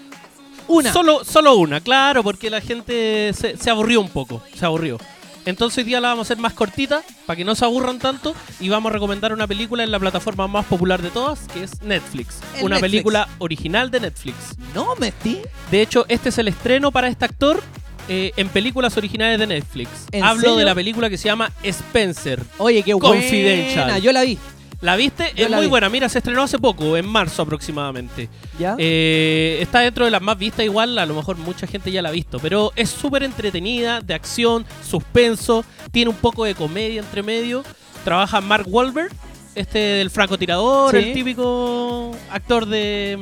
[0.68, 0.93] una.
[0.93, 4.43] Solo, solo una, claro, porque la gente se, se aburrió un poco.
[4.55, 4.98] Se aburrió.
[5.47, 8.35] Entonces hoy día la vamos a hacer más cortita, para que no se aburran tanto,
[8.60, 11.81] y vamos a recomendar una película en la plataforma más popular de todas, que es
[11.82, 12.40] Netflix.
[12.60, 12.81] Una Netflix.
[12.81, 14.36] película original de Netflix.
[14.74, 15.40] No, metí.
[15.70, 17.62] De hecho, este es el estreno para este actor
[18.10, 19.88] eh, en películas originales de Netflix.
[20.12, 20.56] ¿En Hablo serio?
[20.56, 22.42] de la película que se llama Spencer.
[22.58, 23.84] Oye, qué Confidential.
[23.84, 24.36] buena, yo la vi.
[24.80, 25.32] ¿La viste?
[25.36, 25.70] Yo es la muy vi.
[25.70, 25.88] buena.
[25.90, 28.28] Mira, se estrenó hace poco, en marzo aproximadamente.
[28.58, 28.74] ¿Ya?
[28.78, 32.08] Eh, está dentro de las más vistas igual, a lo mejor mucha gente ya la
[32.08, 37.22] ha visto, pero es súper entretenida, de acción, suspenso, tiene un poco de comedia entre
[37.22, 37.62] medio.
[38.04, 39.12] Trabaja Mark Wahlberg,
[39.54, 40.96] este del francotirador, Sí.
[40.96, 43.18] el típico actor de,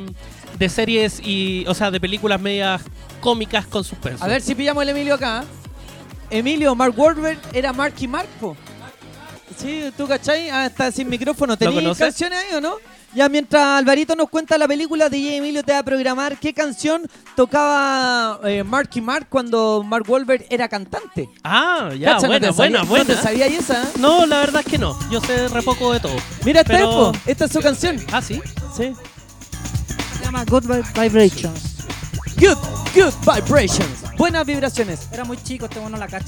[0.57, 2.81] de series y, o sea, de películas medias
[3.21, 4.23] cómicas con suspenso.
[4.23, 5.43] A ver si pillamos el Emilio acá.
[6.29, 8.55] Emilio, Mark Wahlberg era Marky Mark, po.
[9.57, 10.49] Sí, ¿tú cachai?
[10.49, 11.57] Ah, está sin micrófono.
[11.57, 12.75] ¿Tenías canciones ahí o no?
[13.15, 17.09] Ya mientras Alvarito nos cuenta la película, DJ Emilio te va a programar qué canción
[17.35, 21.27] tocaba eh, Marky Mark cuando Mark Wahlberg era cantante.
[21.43, 23.03] Ah, ya, Cacha, no buena, te buena, sabía- buena.
[23.05, 23.89] ¿No te sabías esa?
[23.99, 24.97] No, la verdad es que no.
[25.09, 26.15] Yo sé re poco de todo.
[26.45, 27.23] Mira, esta Pero- es, po.
[27.25, 27.97] Esta es su canción.
[28.11, 28.39] Ah, sí.
[28.77, 28.93] Sí.
[30.29, 31.75] Se llama Good Vi- Vibrations.
[32.37, 32.57] Good,
[32.93, 34.03] good vibrations.
[34.15, 35.07] Buenas vibraciones.
[35.11, 36.27] Era muy chico, este bueno la cacha.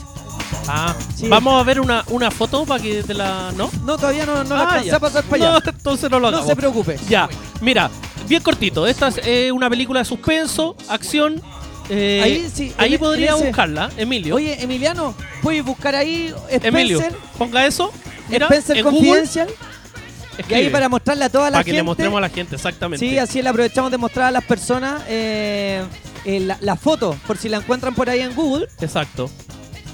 [0.67, 1.27] Ah, Sí.
[1.27, 3.51] vamos a ver una, una foto para que te la.
[3.55, 3.69] ¿No?
[3.85, 4.95] No, todavía no, no la Ah, alcancé ya.
[4.95, 5.63] a pasar para No, allá.
[5.69, 6.47] entonces no lo No hagamos.
[6.47, 6.97] se preocupe.
[7.07, 7.29] Ya,
[7.61, 7.91] mira,
[8.27, 8.87] bien cortito.
[8.87, 11.39] Esta es eh, una película de suspenso, acción.
[11.89, 14.35] eh, Ahí sí, ahí en- podría en ese- buscarla, Emilio.
[14.35, 15.13] Oye, Emiliano,
[15.43, 16.65] ¿puedes buscar ahí Spencer?
[16.65, 17.01] Emilio,
[17.37, 17.91] ponga eso.
[18.29, 19.27] Mira, Spencer en Google.
[20.49, 21.71] Y ahí para mostrarle a toda la para gente.
[21.71, 23.05] que le mostremos a la gente, exactamente.
[23.05, 25.83] Sí, así le aprovechamos de mostrar a las personas eh,
[26.25, 29.29] eh, la, la foto, por si la encuentran por ahí en Google, Exacto.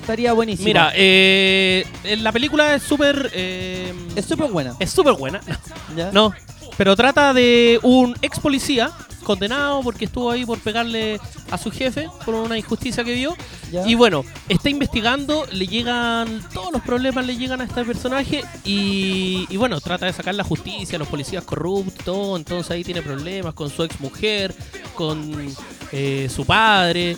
[0.02, 0.66] estaría buenísimo.
[0.68, 1.86] Mira, eh,
[2.20, 3.30] la película es súper.
[3.34, 4.76] eh, es súper buena.
[4.80, 5.42] Es súper buena.
[5.96, 6.12] ¿Ya?
[6.12, 6.34] No,
[6.78, 8.92] pero trata de un ex policía
[9.28, 11.20] condenado porque estuvo ahí por pegarle
[11.52, 13.36] a su jefe por una injusticia que vio.
[13.72, 13.86] Ya.
[13.86, 19.46] Y bueno, está investigando, le llegan, todos los problemas le llegan a este personaje y,
[19.50, 23.70] y bueno, trata de sacar la justicia, los policías corruptos, entonces ahí tiene problemas con
[23.70, 24.56] su ex mujer,
[24.96, 25.54] con
[25.92, 27.18] eh, su padre.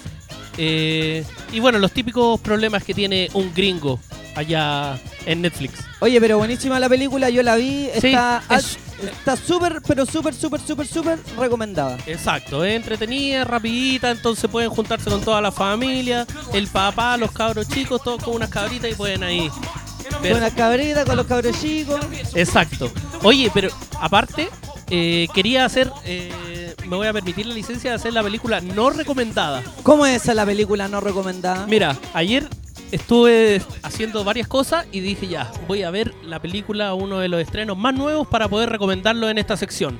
[0.58, 1.24] eh,
[1.54, 4.00] y bueno, los típicos problemas que tiene un gringo
[4.40, 5.80] allá en Netflix.
[6.00, 10.34] Oye, pero buenísima la película, yo la vi, Sí, está es- está súper, pero súper,
[10.34, 11.98] súper, súper, súper recomendada.
[12.06, 17.68] Exacto, es entretenida, rapidita, entonces pueden juntarse con toda la familia, el papá, los cabros
[17.68, 19.50] chicos, todos con unas cabritas y pueden ahí
[20.22, 20.32] ver.
[20.34, 22.00] Con las cabritas, con los cabros chicos.
[22.34, 22.92] Exacto.
[23.24, 24.50] Oye, pero aparte,
[24.90, 28.90] eh, quería hacer, eh, me voy a permitir la licencia de hacer la película no
[28.90, 29.62] recomendada.
[29.84, 31.68] ¿Cómo es esa la película no recomendada?
[31.68, 32.48] Mira, ayer
[32.92, 37.42] estuve haciendo varias cosas y dije ya, voy a ver la película, uno de los
[37.42, 40.00] estrenos más nuevos para poder recomendarlo en esta sección.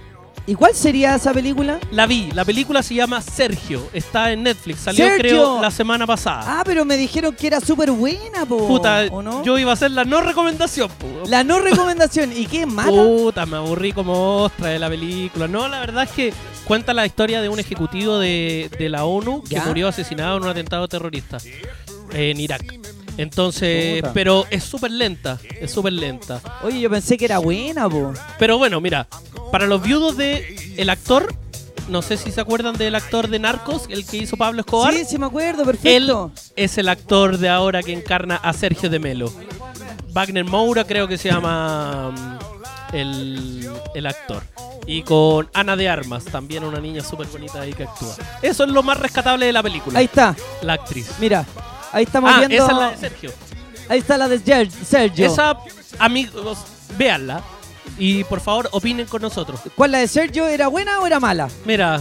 [0.50, 1.80] ¿Y cuál sería esa película?
[1.92, 5.20] La vi, la película se llama Sergio, está en Netflix, salió ¡Sergio!
[5.20, 6.42] creo la semana pasada.
[6.44, 8.68] Ah, pero me dijeron que era súper buena, po.
[8.68, 9.44] Puta, ¿o no?
[9.44, 10.90] yo iba a hacer la no recomendación.
[10.90, 11.06] po.
[11.28, 12.32] La no recomendación.
[12.36, 12.92] ¿Y qué es mala?
[12.92, 15.48] Puta, me aburrí como ostra de la película.
[15.48, 16.34] No, la verdad es que
[16.66, 20.50] cuenta la historia de un ejecutivo de, de la ONU que murió asesinado en un
[20.50, 21.38] atentado terrorista
[22.14, 22.64] en Irak.
[23.18, 24.14] Entonces, Puta.
[24.14, 26.40] pero es súper lenta, es súper lenta.
[26.64, 28.14] Oye, yo pensé que era buena, po.
[28.38, 29.08] Pero bueno, mira,
[29.52, 31.34] para los viudos de el actor,
[31.90, 34.94] no sé si se acuerdan del actor de Narcos, el que hizo Pablo Escobar.
[34.94, 36.32] Sí, sí me acuerdo, Él perfecto.
[36.56, 39.34] es el actor de ahora que encarna a Sergio de Melo.
[40.14, 42.12] Wagner Moura creo que se llama
[42.92, 44.44] mm, el, el actor.
[44.88, 48.16] Y con Ana de Armas, también una niña súper bonita ahí que actúa.
[48.42, 50.00] Eso es lo más rescatable de la película.
[50.00, 50.36] Ahí está.
[50.62, 51.12] La actriz.
[51.20, 51.46] Mira,
[51.92, 52.56] ahí estamos ah, viendo.
[52.56, 53.32] esa es la de Sergio.
[53.90, 55.26] Ahí está la de Sergio.
[55.26, 55.58] Esa,
[55.98, 56.60] amigos,
[56.98, 57.42] véanla.
[57.98, 59.60] Y por favor, opinen con nosotros.
[59.76, 61.50] ¿Cuál la de Sergio era buena o era mala?
[61.66, 62.00] Mira,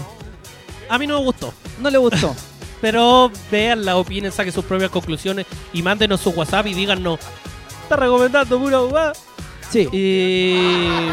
[0.89, 1.53] a mí no me gustó.
[1.81, 2.35] No le gustó.
[2.81, 7.19] Pero véanla, opinen, saquen sus propias conclusiones y mándenos su WhatsApp y díganos,
[7.83, 9.13] está recomendando pura huevada?".
[9.69, 9.89] Sí.
[9.93, 11.11] Y,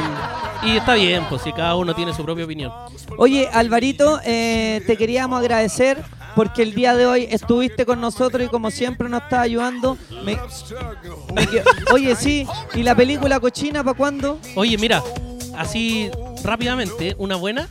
[0.64, 2.72] y está bien, pues si cada uno tiene su propia opinión.
[3.18, 6.04] Oye, Alvarito, eh, te queríamos agradecer
[6.36, 9.98] porque el día de hoy estuviste con nosotros y como siempre nos estás ayudando.
[10.24, 10.38] Me-
[11.34, 11.64] me que-
[11.94, 14.40] Oye, sí, ¿y la película cochina para cuándo?
[14.56, 15.02] Oye, mira,
[15.58, 16.10] así
[16.44, 17.70] rápidamente, una buena,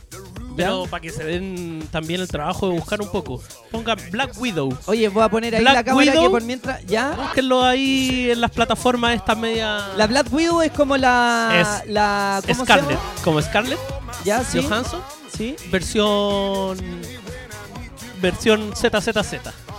[0.57, 3.41] pero para que se den también el trabajo de buscar un poco.
[3.71, 4.75] Ponga Black Widow.
[4.85, 6.23] Oye, voy a poner ahí Black la cámara Widow.
[6.23, 6.85] que por mientras.
[6.85, 7.11] ¿Ya?
[7.11, 9.89] Búsquenlo ahí en las plataformas estas media.
[9.97, 11.51] La Black Widow es como la.
[11.83, 12.89] Es la ¿Cómo se Scarlett.
[12.97, 13.01] llama?
[13.23, 13.79] Como Scarlett.
[14.23, 14.61] Ya, sí.
[14.63, 15.01] Johansson.
[15.35, 15.55] Sí.
[15.69, 16.77] Versión.
[18.25, 19.33] Versión ZZZ.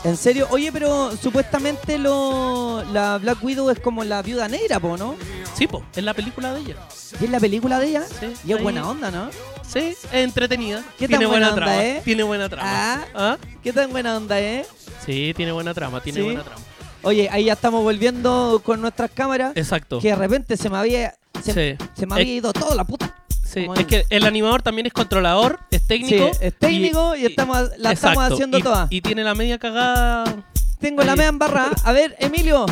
[0.05, 0.47] ¿En serio?
[0.51, 5.17] Oye, pero supuestamente lo, la Black Widow es como la viuda negra, po, ¿no?
[5.55, 6.77] Sí, po, es la película de ella.
[7.21, 8.05] ¿Y es la película de ella?
[8.21, 8.27] Sí.
[8.47, 9.31] Y es ahí- buena onda, ¿no?
[9.67, 10.83] Sí, es entretenida.
[10.99, 11.85] ¿Qué tiene tan buena, buena onda, trama.
[11.85, 12.03] eh?
[12.05, 12.69] Tiene buena trama.
[12.73, 13.37] Ah, ¿Ah?
[13.65, 14.65] ¿Qué tan buena onda, eh?
[15.05, 16.25] Sí, tiene buena trama, tiene Sí.
[16.25, 16.61] buena trama.
[17.03, 19.57] Oye, ahí ya estamos volviendo con nuestras cámaras.
[19.57, 19.99] Exacto.
[20.01, 21.15] Que de repente se me había.
[21.43, 21.85] Se, Sí.
[21.99, 23.13] se me había ido toda la puta.
[23.57, 26.31] Sí, es que el animador también es controlador, es técnico.
[26.33, 28.87] Sí, es técnico y, estamos, la estamos haciendo y- toda.
[28.91, 30.25] Y tiene la media cagada.
[30.81, 31.71] Tengo la media embarrada.
[31.85, 32.67] A ver, Emilio.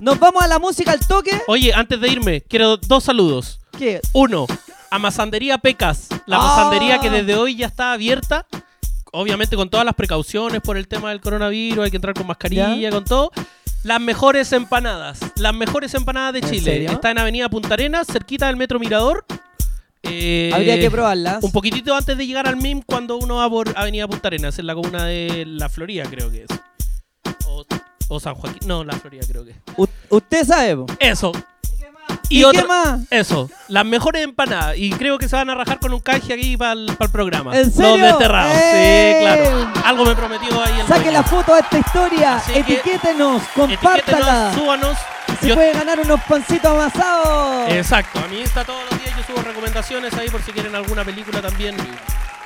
[0.00, 1.40] Nos vamos a la música al toque.
[1.48, 3.60] Oye, antes de irme, quiero dos saludos.
[3.76, 4.00] ¿Qué?
[4.12, 4.46] Uno,
[4.90, 6.40] a Masandería Pecas, la Ah.
[6.40, 8.46] masandería que desde hoy ya está abierta.
[9.12, 12.74] Obviamente con todas las precauciones por el tema del coronavirus, hay que entrar con mascarilla,
[12.76, 12.90] ¿Ya?
[12.90, 13.30] con todo.
[13.84, 16.72] Las mejores empanadas, las mejores empanadas de ¿En Chile.
[16.72, 16.90] serio?
[16.90, 19.24] Está en Avenida Punta Arenas, cerquita del Metro Mirador.
[20.02, 21.42] Eh, Habría que probarlas.
[21.42, 24.66] Un poquitito antes de llegar al MIM cuando uno va por Avenida Punta Arenas, en
[24.66, 26.48] la comuna de La Florida, creo que es.
[27.46, 27.64] O,
[28.08, 28.60] o San Joaquín.
[28.66, 29.56] No, La Florida creo que es.
[29.76, 30.86] U- usted sabe, po.
[30.98, 31.32] Eso.
[32.30, 33.00] ¿Y qué más?
[33.10, 34.76] Eso, las mejores empanadas.
[34.78, 37.56] Y creo que se van a rajar con un canje aquí para el, programa.
[37.58, 37.96] ¿En serio?
[37.96, 38.52] Los desterrados.
[38.54, 39.16] ¡Eh!
[39.18, 39.72] Sí, claro.
[39.84, 41.12] Algo me prometió ahí el Saque dueño.
[41.12, 42.36] la foto de esta historia.
[42.36, 43.98] Así Etiquétenos, compártala.
[43.98, 44.98] Etiquétenos, súbanos.
[45.48, 47.70] Se puede ganar unos pancitos amasados.
[47.70, 49.16] Exacto, a mí está todos los días.
[49.16, 51.76] Yo subo recomendaciones ahí por si quieren alguna película también.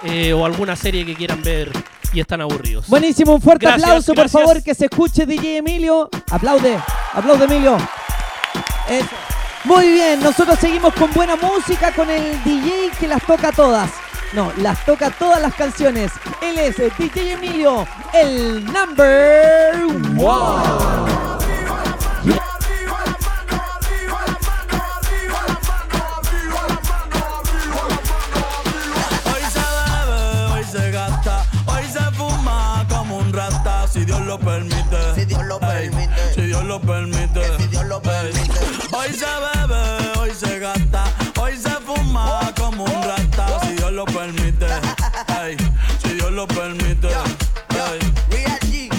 [0.05, 1.71] eh, o alguna serie que quieran ver
[2.13, 2.89] y están aburridos.
[2.89, 4.33] Buenísimo, un fuerte Gracias, aplauso, gracias.
[4.33, 6.11] por favor, que se escuche DJ Emilio.
[6.31, 6.79] Aplaude,
[7.15, 7.77] aplaude Emilio.
[8.89, 9.07] Eso.
[9.65, 13.91] Muy bien, nosotros seguimos con buena música, con el DJ que las toca todas.
[14.33, 16.11] No, las toca todas las canciones.
[16.41, 19.85] Él es DJ Emilio, el number
[20.19, 21.52] one.
[36.73, 37.41] Lo permite.
[37.59, 38.59] si Dios lo permite.
[38.93, 41.05] Hoy se bebe, hoy se gasta,
[41.41, 44.67] hoy se fuma como un rata, si Dios lo permite.
[46.03, 47.09] Si Dios lo permite.
[47.69, 48.91] G,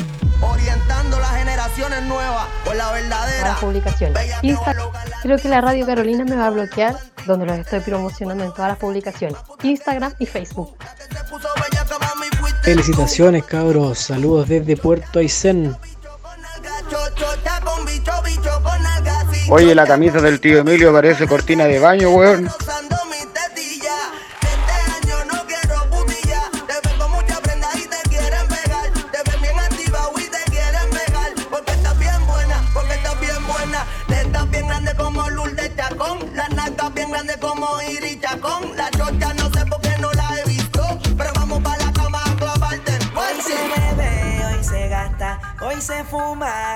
[0.42, 3.48] orientando las generaciones nuevas por la verdadera.
[3.50, 4.18] Las publicaciones.
[4.44, 4.76] Insta-
[5.22, 8.70] Creo que la Radio Carolina me va a bloquear donde los estoy promocionando en todas
[8.70, 9.38] las publicaciones.
[9.64, 10.76] Instagram y Facebook.
[12.62, 15.76] Felicitaciones cabros, saludos desde Puerto Aysén.
[19.50, 22.50] Oye, la camisa del tío Emilio parece cortina de baño, weón.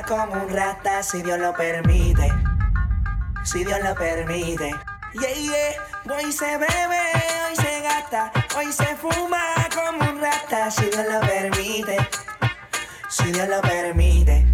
[0.08, 2.32] Como un rata, si Dios lo permite.
[3.44, 4.74] Si Dios lo permite.
[5.14, 6.16] Yeah, yeah.
[6.16, 7.02] Hoy se bebe,
[7.48, 9.40] hoy se gasta, hoy se fuma
[9.74, 11.98] como un rata, si Dios lo permite.
[13.10, 14.46] Si Dios lo permite.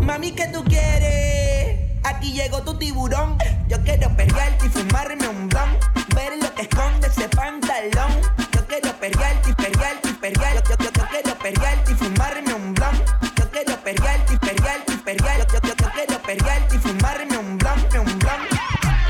[0.00, 1.80] Mami, ¿qué tú quieres?
[2.04, 3.36] Aquí llegó tu tiburón.
[3.66, 5.78] Yo quiero perrearte y fumarme un blon.
[6.14, 8.12] Ver lo que esconde ese pantalón.
[8.52, 10.70] Yo quiero perrearte y perrearte y perrearte.
[10.70, 13.02] Yo, yo, yo quiero perrearte y fumarme un blon.
[13.36, 15.52] Yo quiero perrearte y perrearte y perrearte.
[15.52, 18.40] Yo, yo, yo quiero perrearte y fumarme un blon, un blon.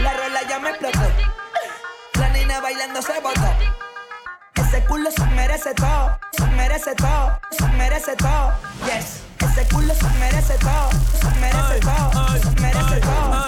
[0.01, 1.01] La rola ya me explotó.
[2.15, 3.41] La nena bailando se botó.
[4.55, 8.53] Ese culo se merece todo, se merece todo, se merece todo.
[8.85, 13.45] Yes, ese culo se merece todo, se merece todo, se merece todo.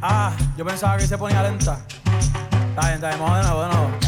[0.00, 1.80] Ah, yo pensaba que se ponía lenta.
[2.70, 4.07] Está bien, está bien, vamos de nuevo, de nuevo.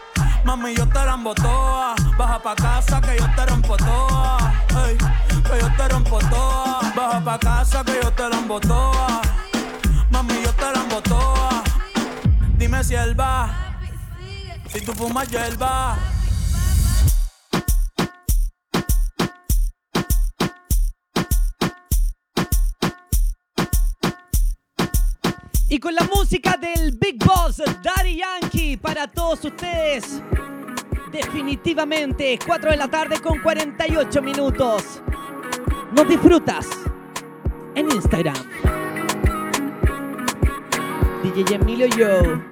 [0.43, 1.95] Mami, yo te la toa.
[2.17, 4.53] Baja pa' casa que yo te rompo toa.
[4.67, 6.79] Que yo te rompo toa.
[6.95, 9.21] Baja pa' casa que yo te la toa.
[10.09, 11.63] Mami, yo te la toa.
[12.57, 13.49] Dime si él va.
[14.67, 15.97] Si tú fumas hierba.
[25.71, 30.21] Y con la música del Big Boss Daddy Yankee para todos ustedes.
[31.13, 35.01] Definitivamente, 4 de la tarde con 48 minutos.
[35.93, 36.67] Nos disfrutas
[37.75, 38.35] en Instagram.
[41.23, 42.51] DJ Emilio Yo.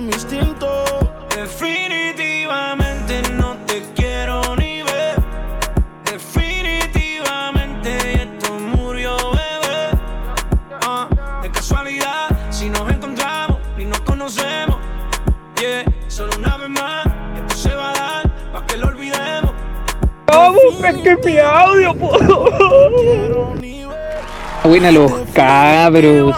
[0.00, 0.84] mi instinto.
[1.34, 5.16] Definitivamente no te quiero ni ver.
[6.04, 9.90] Definitivamente esto murió, bebé.
[10.82, 11.08] Ah,
[11.42, 14.76] De casualidad, si nos encontramos y nos conocemos.
[15.60, 17.06] Yeah, solo una vez más,
[17.36, 19.52] esto se va a dar para que lo olvidemos.
[20.26, 21.94] Vamos, pesque mi audio,
[24.64, 26.34] Buena los cabros.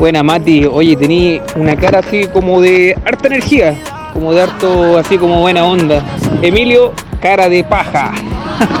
[0.00, 0.64] Buena Mati.
[0.64, 3.76] Oye, tení una cara así como de harta energía.
[4.14, 6.02] Como de harto, así como buena onda.
[6.40, 8.10] Emilio, cara de paja.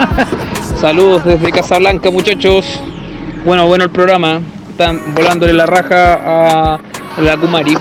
[0.80, 2.80] Saludos desde Casablanca, muchachos.
[3.44, 4.40] Bueno, bueno el programa.
[4.70, 6.80] Están volándole la raja a
[7.20, 7.76] la Kumari.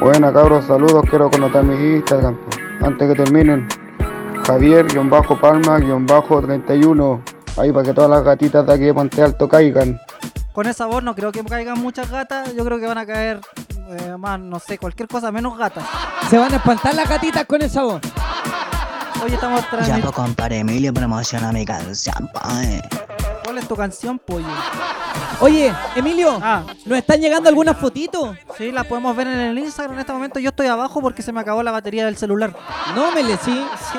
[0.00, 2.34] Buena cabros, saludos, quiero conocer mi Instagram.
[2.80, 3.68] Antes que terminen,
[4.48, 7.20] Javier-Palma-31.
[7.58, 10.00] Ahí para que todas las gatitas de aquí de Monte Alto caigan.
[10.52, 12.54] Con esa voz no creo que caigan muchas gatas.
[12.54, 13.40] Yo creo que van a caer
[13.90, 15.84] eh, más, no sé, cualquier cosa menos gatas.
[16.30, 18.00] Se van a espantar las gatitas con esa voz.
[19.22, 20.12] Hoy estamos Ya transmitiendo.
[20.12, 22.80] pues compadre Emilio promociona mi canción, pues.
[23.44, 24.46] ¿Cuál es tu canción, pollo?
[25.40, 26.38] Oye, Emilio,
[26.86, 28.36] ¿nos están llegando algunas fotitos?
[28.56, 30.38] Sí, las podemos ver en el Instagram en este momento.
[30.38, 32.54] Yo estoy abajo porque se me acabó la batería del celular.
[32.94, 33.64] No me le sí.
[33.92, 33.98] Sí.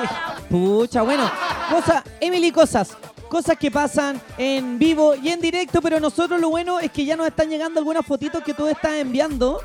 [0.50, 1.30] Pucha, bueno.
[1.70, 2.96] Cosas, Emily, cosas.
[3.28, 7.16] Cosas que pasan en vivo y en directo, pero nosotros lo bueno es que ya
[7.16, 9.60] nos están llegando algunas fotitos que tú estás enviando.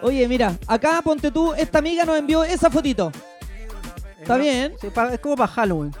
[0.00, 3.10] Oye, mira, acá ponte tú, esta amiga nos envió esa fotito.
[4.20, 4.74] ¿Está bien?
[4.80, 5.92] Sí, es como para Halloween.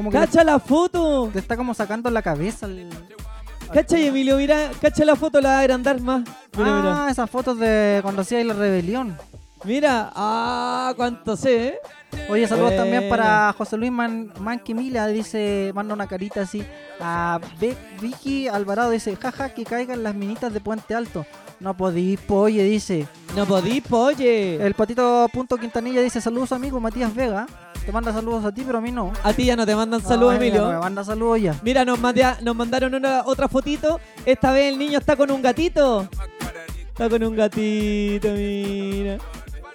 [0.00, 1.30] Como que ¡Cacha la foto!
[1.34, 2.64] le está como sacando la cabeza.
[2.64, 2.88] al-
[3.70, 6.22] Cacha, y Emilio, mira, cacha la foto, la va a agrandar más.
[6.56, 7.10] Mira, ah, mira.
[7.10, 9.14] esas fotos de cuando hacía la rebelión.
[9.64, 11.78] Mira, ah, cuánto sé, ¿eh?
[12.30, 16.64] Oye, saludos también para José Luis Man Manquimila, dice, manda una carita así.
[16.98, 21.26] A Be- Vicky Alvarado dice, jaja, que caigan las minitas de Puente Alto.
[21.60, 23.06] No podí, polle, dice.
[23.36, 24.56] No podí, oye.
[24.64, 27.46] El patito punto Quintanilla dice, saludos amigo Matías Vega.
[27.84, 29.12] Te manda saludos a ti, pero a mí no.
[29.22, 30.62] A ti ya no te mandan saludos, No, Emilio.
[30.62, 31.60] no me manda saludos ya.
[31.62, 34.00] Mira, nos, nos mandaron una otra fotito.
[34.24, 36.08] Esta vez el niño está con un gatito.
[36.88, 39.18] Está con un gatito, mira.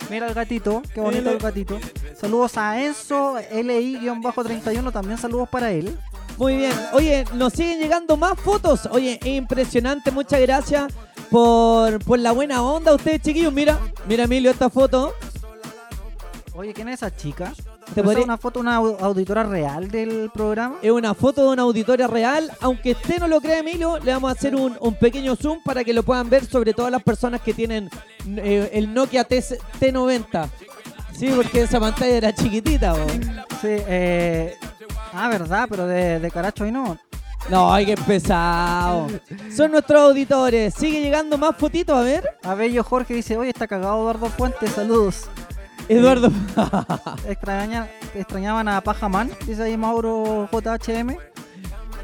[0.10, 1.80] Mira el gatito, qué bonito el gatito.
[2.20, 5.98] Saludos a Enzo, LI-31, también saludos para él.
[6.38, 6.74] Muy bien.
[6.94, 8.88] Oye, nos siguen llegando más fotos.
[8.92, 10.12] Oye, impresionante.
[10.12, 10.94] Muchas gracias
[11.30, 12.94] por, por la buena onda.
[12.94, 13.80] Ustedes, chiquillos, mira.
[14.08, 15.14] Mira, Emilio, esta foto.
[16.56, 17.52] Oye, ¿quién es esa chica?
[17.94, 20.78] ¿Te ¿Esa podría- es una foto, una au- auditora real del programa?
[20.82, 22.50] Es una foto de una auditoria real.
[22.62, 25.84] Aunque usted no lo crea, Emilio, le vamos a hacer un, un pequeño zoom para
[25.84, 27.90] que lo puedan ver, sobre todo las personas que tienen
[28.38, 29.42] eh, el Nokia T-
[29.80, 30.48] T90.
[31.14, 32.94] Sí, porque esa pantalla era chiquitita.
[32.94, 33.06] bo.
[33.62, 34.56] Sí, eh...
[35.14, 36.98] Ah, verdad, pero de, de caracho y no.
[37.50, 39.08] No, ay, qué pesado.
[39.56, 40.74] Son nuestros auditores.
[40.74, 42.38] Sigue llegando más fotitos, a ver.
[42.44, 45.26] A Bello Jorge dice, oye, está cagado Eduardo Fuentes, saludos.
[45.88, 46.32] Eduardo.
[47.28, 51.16] Extraña, extrañaban a Pajaman, dice ahí Mauro JHM.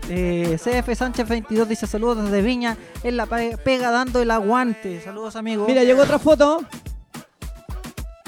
[0.10, 5.02] Eh, CF Sánchez 22 dice saludos desde Viña, en la pe- pega dando el aguante.
[5.02, 5.68] Saludos amigos.
[5.68, 6.62] Mira, llegó otra foto.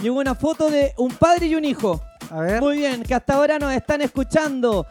[0.02, 2.02] Llegó una foto de un padre y un hijo.
[2.32, 2.62] A ver.
[2.62, 4.88] Muy bien, que hasta ahora nos están escuchando.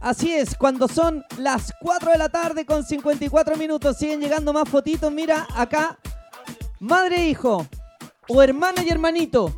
[0.00, 4.68] Así es, cuando son las 4 de la tarde con 54 minutos, siguen llegando más
[4.68, 5.12] fotitos.
[5.12, 5.98] Mira, acá,
[6.78, 7.66] madre e hijo,
[8.28, 9.52] o hermana y hermanito.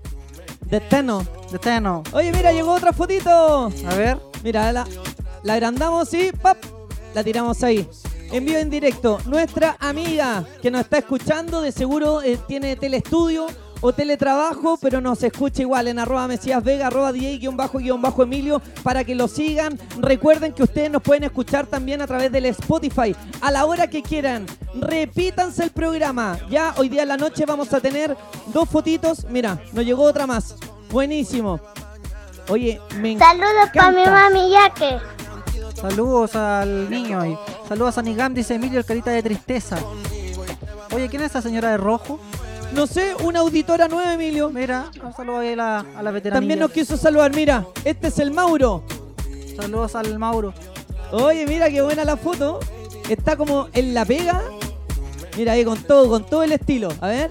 [0.67, 1.27] De Teno.
[1.51, 2.03] De Teno.
[2.13, 3.73] Oye, mira, llegó otra fotito.
[3.89, 4.19] A ver.
[4.45, 4.87] Mira, la,
[5.43, 6.59] la agrandamos y ¡pap!
[7.15, 7.89] la tiramos ahí.
[8.31, 9.21] En vivo en directo.
[9.25, 13.47] Nuestra amiga que nos está escuchando, de seguro eh, tiene telestudio
[13.83, 18.01] o teletrabajo, pero nos escucha igual en arroba Mesías Vega, arroba DJ guion bajo guion
[18.01, 19.79] bajo Emilio, para que lo sigan.
[19.99, 24.03] Recuerden que ustedes nos pueden escuchar también a través del Spotify a la hora que
[24.03, 24.47] quieran.
[24.75, 26.39] Repítanse el programa.
[26.49, 29.27] Ya hoy día en la noche vamos a tener dos fotitos.
[29.29, 30.55] Mira, nos llegó otra más.
[30.89, 31.61] Buenísimo.
[32.49, 34.99] Oye, me Saludos para mi mami Yaque.
[35.75, 37.37] Saludos al niño ahí.
[37.69, 39.79] Saludos a Nigam, dice Emilio, el carita de tristeza.
[40.95, 42.21] Oye, ¿quién es esa señora de rojo?
[42.75, 44.51] No sé, una auditora nueva, Emilio.
[44.51, 46.41] Mira, un saludo ahí a la, a la veteranía.
[46.41, 48.83] También nos quiso saludar, mira, este es el Mauro.
[49.57, 50.55] Saludos al Mauro.
[51.13, 52.61] Oye, mira qué buena la foto.
[53.09, 54.43] Está como en la pega.
[55.37, 56.89] Mira ahí con todo, con todo el estilo.
[57.01, 57.31] A ver.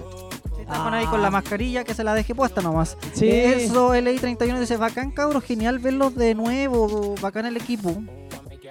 [0.60, 2.96] Está con ahí con la mascarilla que se la deje puesta nomás.
[3.12, 3.28] Sí.
[3.28, 7.94] Eso, LI31 dice, bacán cabros, genial verlos de nuevo, bacán el equipo.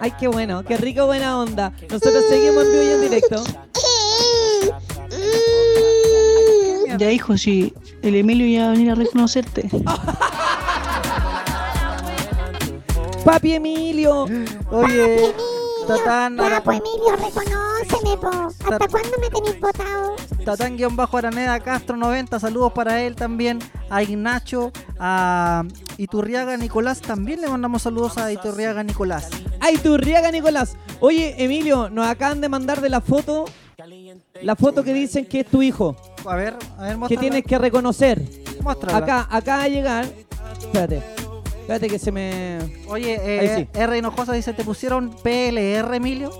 [0.00, 1.72] Ay, qué bueno, qué rico, buena onda.
[1.90, 3.44] Nosotros seguimos en vivo y en directo.
[6.98, 9.68] Ya, hijo, si el Emilio ya va a venir a reconocerte.
[13.24, 14.26] Papi Emilio.
[14.70, 15.32] Oye,
[15.86, 18.48] Tatán, Ya, pues Emilio, reconóceme, po.
[18.70, 20.16] ¿Hasta cuándo me tenéis botado?
[20.44, 23.60] Tatán guion bajo Araneda Castro 90, saludos para él también,
[23.90, 25.62] a Ignacho, a
[25.98, 29.30] Iturriaga Nicolás, también le mandamos saludos a Iturriaga Nicolás.
[29.60, 30.76] Ay, Turriaga Nicolás.
[31.00, 33.44] Oye, Emilio, nos acaban de mandar de la foto.
[34.42, 35.96] La foto que dicen que es tu hijo.
[36.24, 38.22] A ver, a ver, Que tienes que reconocer.
[38.60, 38.98] Muéstrala.
[38.98, 40.06] Acá, acá a llegar.
[40.58, 41.02] Espérate.
[41.60, 42.58] Espérate que se me.
[42.88, 43.78] Oye, eh, sí.
[43.78, 46.30] R Hinojosa dice, ¿te pusieron PLR, Emilio?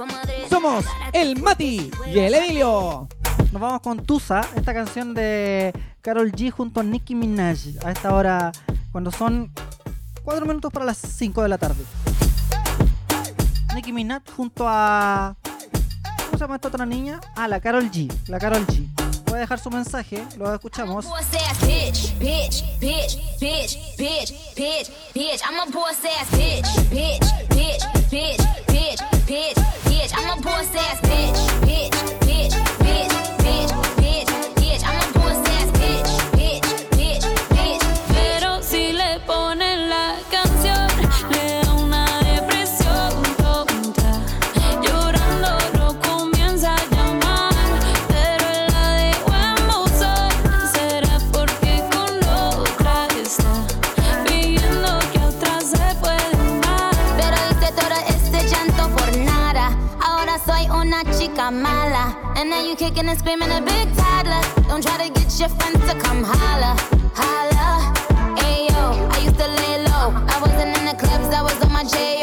[0.50, 3.08] Somos el Mati y el Emilio.
[3.52, 7.58] Nos vamos con Tusa, esta canción de Carol G junto a Nicki Minaj.
[7.86, 8.52] A esta hora,
[8.92, 9.52] cuando son
[10.24, 11.84] 4 minutos para las 5 de la tarde.
[13.76, 15.36] Nicki Minaj junto a.
[16.26, 17.20] ¿Cómo se llama esta otra niña?
[17.36, 18.12] Ah, la Carol G.
[18.28, 18.88] La Carol G.
[19.34, 21.08] Puede dejar su mensaje, lo escuchamos.
[62.84, 64.44] Kicking and screaming a big toddler.
[64.68, 66.76] Don't try to get your friends to come holla,
[67.16, 67.94] holla.
[68.44, 68.84] Ayo,
[69.16, 70.12] I used to lay low.
[70.34, 72.23] I wasn't in the clubs, I was on my J.O.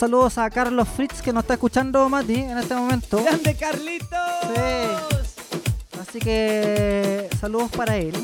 [0.00, 3.22] saludos a Carlos Fritz que nos está escuchando Mati en este momento.
[3.22, 4.16] ¡Grande Carlito!
[4.54, 5.60] Sí.
[6.00, 8.14] Así que saludos para él.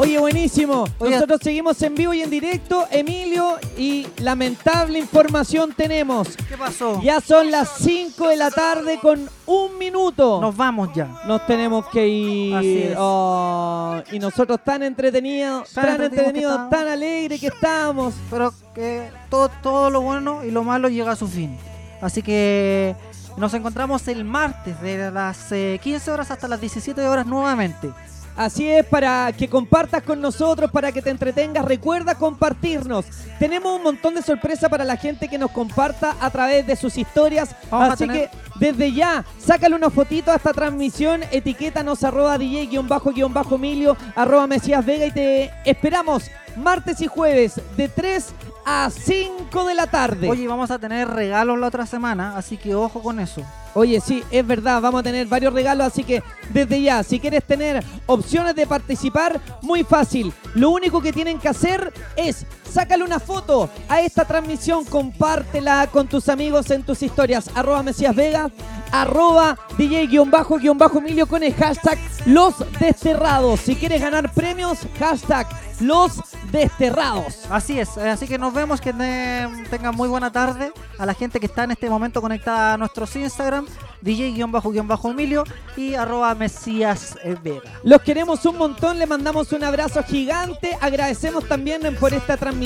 [0.00, 0.86] Oye, buenísimo.
[1.00, 1.10] Oye.
[1.16, 6.36] Nosotros seguimos en vivo y en directo, Emilio, y lamentable información tenemos.
[6.48, 7.02] ¿Qué pasó?
[7.02, 10.40] Ya son las 5 de la tarde con un minuto.
[10.40, 11.08] Nos vamos ya.
[11.26, 12.54] Nos tenemos que ir.
[12.54, 12.94] Así es.
[12.96, 18.14] Oh, y nosotros tan entretenidos, Tan tan, entretenidos tan alegres que estamos.
[18.30, 21.58] Pero que todo, todo lo bueno y lo malo llega a su fin.
[22.00, 22.94] Así que
[23.36, 27.90] nos encontramos el martes de las eh, 15 horas hasta las 17 horas nuevamente.
[28.38, 31.64] Así es, para que compartas con nosotros, para que te entretengas.
[31.64, 33.04] Recuerda compartirnos.
[33.40, 36.96] Tenemos un montón de sorpresas para la gente que nos comparta a través de sus
[36.96, 37.50] historias.
[37.68, 43.96] Vamos Así tener- que desde ya, sácale una fotito a esta transmisión, etiquétanos arroba DJ-Emilio,
[44.14, 46.24] arroba Mesías Vega y te esperamos
[46.56, 48.26] martes y jueves de 3
[48.70, 50.28] a 5 de la tarde.
[50.28, 53.42] Oye, vamos a tener regalos la otra semana, así que ojo con eso.
[53.72, 57.44] Oye, sí, es verdad, vamos a tener varios regalos, así que desde ya, si quieres
[57.44, 60.34] tener opciones de participar, muy fácil.
[60.54, 66.06] Lo único que tienen que hacer es sácale una foto a esta transmisión, compártela con
[66.08, 68.50] tus amigos en tus historias, arroba Mesías Vega,
[68.92, 73.60] arroba DJ-Emilio con el hashtag Los Desterrados.
[73.60, 75.46] Si quieres ganar premios, hashtag
[75.80, 76.20] Los
[76.52, 77.40] Desterrados.
[77.50, 81.14] Así es, eh, así que nos vemos, que te- tengan muy buena tarde a la
[81.14, 83.66] gente que está en este momento conectada a nuestros Instagram,
[84.00, 85.44] DJ-Emilio
[85.76, 87.62] y arroba Mesías eh, Vega.
[87.84, 90.76] Los queremos un montón, le mandamos un abrazo gigante.
[90.80, 92.57] Agradecemos también por esta transmisión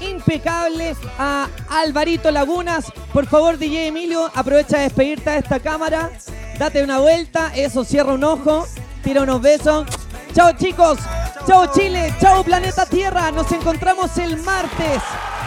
[0.00, 2.86] impecable a Alvarito Lagunas.
[3.12, 6.10] Por favor, DJ Emilio, aprovecha de despedirte a esta cámara.
[6.58, 8.66] Date una vuelta, eso, cierra un ojo,
[9.02, 9.86] tira unos besos.
[10.34, 10.98] Chao chicos,
[11.46, 13.30] chao Chile, chao Planeta Tierra.
[13.30, 15.02] Nos encontramos el martes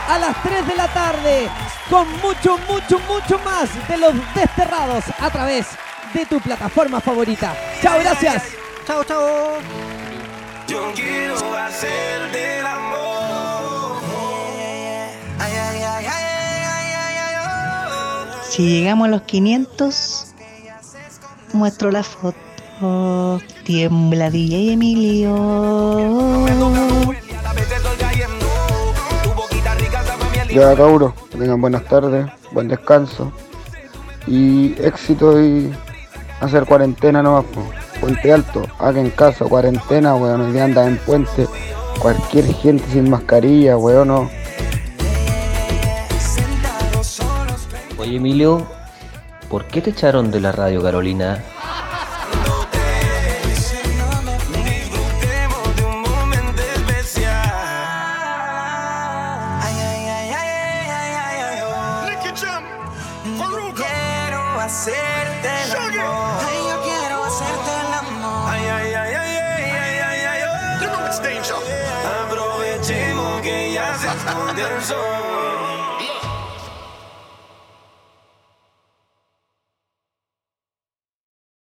[0.08, 1.50] a las 3 de la tarde
[1.90, 5.68] con mucho, mucho, mucho más de los desterrados a través
[6.14, 7.56] de tu plataforma favorita.
[7.82, 8.44] Chao, gracias.
[8.86, 9.58] Chao, chao.
[10.68, 13.43] Yo quiero hacer del amor.
[18.54, 20.28] Si llegamos a los 500,
[21.54, 23.42] muestro la foto.
[23.64, 26.46] Tiembla DJ Emilio.
[30.54, 33.32] Ya cabros, que tengan buenas tardes, buen descanso
[34.28, 35.74] y éxito y
[36.40, 37.46] hacer cuarentena nomás.
[38.00, 41.48] Puente Alto, hagan caso, cuarentena, weón, hoy día en puente,
[42.00, 44.43] cualquier gente sin mascarilla, weón, no.
[48.04, 48.68] Oye Emilio,
[49.50, 51.42] ¿por qué te echaron de la radio Carolina?